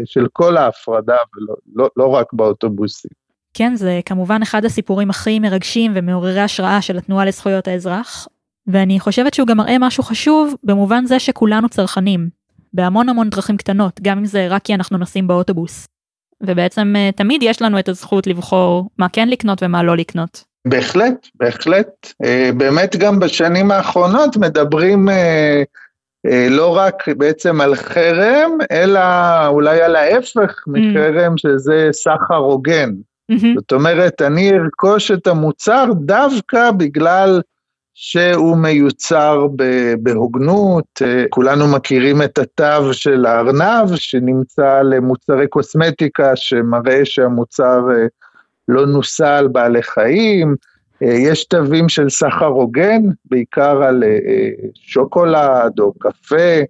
של 0.05 0.27
כל 0.33 0.57
ההפרדה 0.57 1.17
ולא 1.37 1.55
לא, 1.75 1.89
לא 1.97 2.07
רק 2.07 2.33
באוטובוסים. 2.33 3.11
כן, 3.55 3.77
זה 3.77 4.01
כמובן 4.07 4.43
אחד 4.43 4.65
הסיפורים 4.65 5.11
הכי 5.11 5.39
מרגשים 5.39 5.93
ומעוררי 5.95 6.41
השראה 6.41 6.83
של 6.83 6.99
התנועה 6.99 7.25
לזכויות 7.25 7.69
האזרח, 7.69 8.29
ואני 8.67 9.01
חושבת 9.01 9.35
שהוא 9.35 9.49
גם 9.49 9.57
מראה 9.57 9.77
משהו 9.81 10.03
חשוב 10.03 10.55
במובן 10.63 11.07
זה 11.07 11.19
שכולנו 11.19 11.69
צרכנים, 11.69 12.29
בהמון 12.73 13.09
המון 13.09 13.31
דרכים 13.31 13.57
קטנות, 13.57 14.01
גם 14.03 14.19
אם 14.19 14.25
זה 14.25 14.47
רק 14.51 14.63
כי 14.63 14.75
אנחנו 14.75 14.99
נוסעים 14.99 15.27
באוטובוס. 15.27 15.87
ובעצם 16.43 16.95
אה, 16.97 17.11
תמיד 17.17 17.43
יש 17.43 17.63
לנו 17.63 17.79
את 17.79 17.89
הזכות 17.89 18.27
לבחור 18.27 18.91
מה 18.99 19.09
כן 19.09 19.29
לקנות 19.29 19.63
ומה 19.63 19.83
לא 19.83 19.97
לקנות. 19.97 20.45
בהחלט, 20.69 21.29
בהחלט. 21.35 22.13
אה, 22.25 22.51
באמת 22.57 22.97
גם 22.97 23.19
בשנים 23.19 23.71
האחרונות 23.71 24.37
מדברים 24.37 25.09
אה, 25.09 25.63
לא 26.51 26.77
רק 26.77 27.09
בעצם 27.09 27.61
על 27.61 27.75
חרם, 27.75 28.51
אלא 28.71 29.01
אולי 29.47 29.83
על 29.83 29.97
ההפך 29.97 30.55
מחרם, 30.67 31.39
שזה 31.39 31.89
סחר 31.93 32.37
הוגן. 32.37 32.91
מהמם. 33.29 33.55
זאת 33.55 33.73
אומרת, 33.73 34.23
אני 34.23 34.53
ארכוש 34.53 35.11
את 35.11 35.27
המוצר 35.27 35.85
דווקא 35.97 36.71
בגלל 36.71 37.41
שהוא 37.95 38.57
מיוצר 38.57 39.47
בהוגנות. 39.99 41.03
אה, 41.03 41.25
כולנו 41.31 41.69
מכירים 41.69 42.23
את 42.23 42.39
התו 42.39 42.95
של 42.95 43.27
הארנב 43.27 43.97
שנמצא 43.97 44.83
למוצרי 44.83 45.49
קוסמטיקה 45.49 46.37
שמראה 46.37 47.05
שהמוצר 47.05 47.81
אה, 47.91 48.07
לא 48.69 48.87
נוסה 48.87 49.39
על 49.39 49.49
בעלי 49.49 49.83
חיים. 49.83 50.55
אה, 51.03 51.09
יש 51.09 51.45
תווים 51.45 51.89
של 51.89 52.09
סחר 52.09 52.47
הוגן, 52.47 53.03
בעיקר 53.25 53.83
על 53.83 54.03
שוקולד 54.75 55.81
או 55.81 55.93
קפה. 55.99 56.61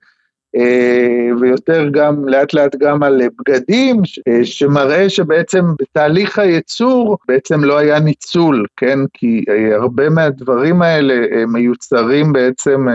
אה, 0.57 1.29
ויותר 1.40 1.88
גם, 1.90 2.29
לאט 2.29 2.55
לאט 2.55 2.77
גם 2.77 3.03
על 3.03 3.23
בגדים, 3.38 4.03
אה, 4.29 4.45
שמראה 4.45 5.11
שבעצם 5.11 5.64
בתהליך 5.81 6.38
הייצור 6.38 7.19
בעצם 7.29 7.64
לא 7.64 7.79
היה 7.79 8.01
ניצול, 8.01 8.67
כן? 8.77 8.99
כי 9.14 9.45
אה, 9.49 9.77
הרבה 9.77 10.09
מהדברים 10.09 10.83
האלה 10.83 11.47
מיוצרים 11.47 12.33
בעצם, 12.33 12.87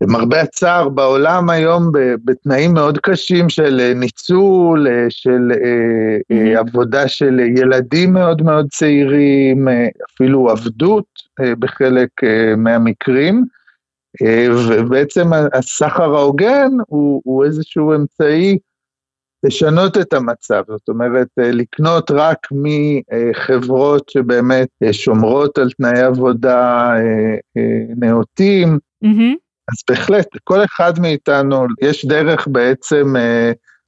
למרבה 0.00 0.40
הצער, 0.40 0.88
בעולם 0.88 1.50
היום 1.50 1.90
בתנאים 2.24 2.74
מאוד 2.74 2.98
קשים 2.98 3.48
של 3.48 3.92
ניצול, 3.94 4.86
של 5.08 5.52
אה, 6.32 6.58
עבודה 6.58 7.08
של 7.08 7.40
ילדים 7.40 8.12
מאוד 8.12 8.42
מאוד 8.42 8.66
צעירים, 8.70 9.68
אפילו 10.14 10.50
עבדות 10.50 11.04
בחלק 11.58 12.08
מהמקרים. 12.56 13.44
אה, 14.22 14.46
ובעצם 14.68 15.30
הסחר 15.52 16.14
ההוגן 16.14 16.70
הוא, 16.86 17.22
הוא 17.24 17.44
איזשהו 17.44 17.94
אמצעי 17.94 18.58
לשנות 19.44 19.98
את 19.98 20.12
המצב, 20.12 20.62
זאת 20.68 20.88
אומרת 20.88 21.28
אה, 21.38 21.50
לקנות 21.50 22.10
רק 22.10 22.38
מחברות 22.52 24.08
שבאמת 24.08 24.68
אה, 24.82 24.92
שומרות 24.92 25.58
על 25.58 25.70
תנאי 25.70 26.00
עבודה 26.00 26.94
נאותים, 27.96 28.78
מהמם. 29.02 29.34
אז 29.72 29.78
בהחלט, 29.90 30.26
כל 30.44 30.64
אחד 30.64 30.98
מאיתנו 30.98 31.66
יש 31.82 32.06
דרך 32.06 32.48
בעצם 32.50 33.14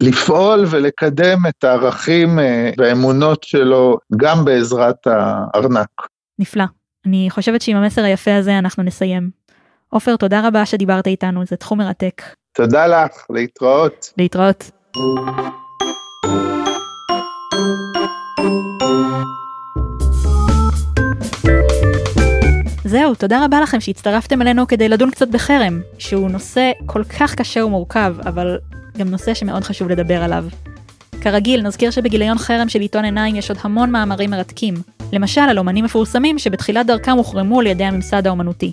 לפעול 0.03 0.65
ולקדם 0.71 1.39
את 1.49 1.65
הערכים 1.65 2.39
והאמונות 2.79 3.43
שלו 3.43 3.99
גם 4.17 4.45
בעזרת 4.45 5.07
הארנק. 5.07 5.89
נפלא. 6.39 6.65
אני 7.07 7.27
חושבת 7.31 7.63
שעם 7.63 7.77
המסר 7.77 8.05
היפה 8.05 8.37
הזה 8.37 8.59
אנחנו 8.59 8.83
נסיים. 8.83 9.31
עופר, 9.91 10.17
תודה 10.17 10.49
רבה 10.49 10.67
שדיברת 10.67 11.07
איתנו, 11.07 11.47
זה 11.47 11.57
תחום 11.57 11.79
מרתק. 11.79 12.23
תודה 12.53 12.87
לך, 12.87 13.27
להתראות. 13.31 14.13
להתראות. 14.19 14.71
זהו, 22.85 23.15
תודה 23.15 23.45
רבה 23.45 23.61
לכם 23.61 23.81
שהצטרפתם 23.81 24.43
אלינו 24.43 24.67
כדי 24.67 24.89
לדון 24.89 25.11
קצת 25.11 25.29
בחרם, 25.29 25.81
שהוא 25.99 26.31
נושא 26.31 26.71
כל 26.87 27.05
כך 27.05 27.35
קשה 27.35 27.65
ומורכב, 27.65 28.17
אבל 28.21 28.59
גם 28.99 29.09
נושא 29.09 29.35
שמאוד 29.35 29.65
חשוב 29.65 29.89
לדבר 29.89 30.23
עליו. 30.23 30.45
כרגיל, 31.21 31.63
נזכיר 31.63 31.91
שבגיליון 31.91 32.39
חרם 32.39 32.69
של 32.69 32.81
עיתון 32.81 33.05
עיניים 33.05 33.37
יש 33.37 33.51
עוד 33.51 33.59
המון 33.63 33.91
מאמרים 33.91 34.31
מרתקים, 34.31 34.75
למשל 35.13 35.41
על 35.41 35.59
אומנים 35.59 35.85
מפורסמים 35.85 36.39
שבתחילת 36.39 36.87
דרכם 36.87 37.13
הוחרמו 37.13 37.61
על 37.61 37.67
ידי 37.67 37.85
הממסד 37.85 38.27
האומנותי. 38.27 38.73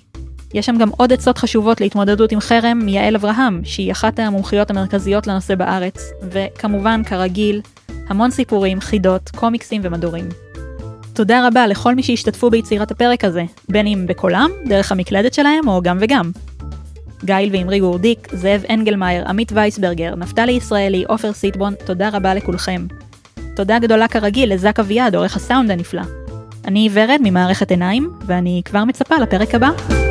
יש 0.53 0.65
שם 0.65 0.77
גם 0.77 0.89
עוד 0.97 1.13
עצות 1.13 1.37
חשובות 1.37 1.81
להתמודדות 1.81 2.31
עם 2.31 2.39
חרם 2.39 2.79
מיעל 2.85 3.15
אברהם, 3.15 3.61
שהיא 3.63 3.91
אחת 3.91 4.19
המומחיות 4.19 4.69
המרכזיות 4.69 5.27
לנושא 5.27 5.55
בארץ, 5.55 6.11
וכמובן, 6.31 7.01
כרגיל, 7.03 7.61
המון 8.07 8.31
סיפורים, 8.31 8.81
חידות, 8.81 9.29
קומיקסים 9.35 9.81
ומדורים. 9.83 10.29
תודה 11.13 11.47
רבה 11.47 11.67
לכל 11.67 11.95
מי 11.95 12.03
שהשתתפו 12.03 12.49
ביצירת 12.49 12.91
הפרק 12.91 13.25
הזה, 13.25 13.43
בין 13.69 13.87
אם 13.87 14.05
בקולם, 14.07 14.49
דרך 14.65 14.91
המקלדת 14.91 15.33
שלהם, 15.33 15.67
או 15.67 15.81
גם 15.81 15.97
וגם. 16.01 16.31
גיל 17.25 17.49
ואמרי 17.51 17.79
גורדיק, 17.79 18.27
זאב 18.33 18.63
אנגלמאייר, 18.69 19.27
עמית 19.27 19.51
וייסברגר, 19.51 20.15
נפתלי 20.15 20.51
ישראלי, 20.51 21.03
עופר 21.07 21.33
סיטבון, 21.33 21.73
תודה 21.85 22.09
רבה 22.13 22.33
לכולכם. 22.33 22.85
תודה 23.55 23.79
גדולה 23.79 24.07
כרגיל 24.07 24.53
לזק 24.53 24.79
אביעד, 24.79 25.15
עורך 25.15 25.35
הסאונד 25.35 25.71
הנפלא. 25.71 26.01
אני 26.65 26.89
ורד 26.93 27.19
ממערכת 27.23 27.71
עיניים, 27.71 28.09
ואני 28.25 28.61
כבר 28.65 28.85
מצפה 28.85 29.15
לפרק 29.15 29.55
הבא. 29.55 30.02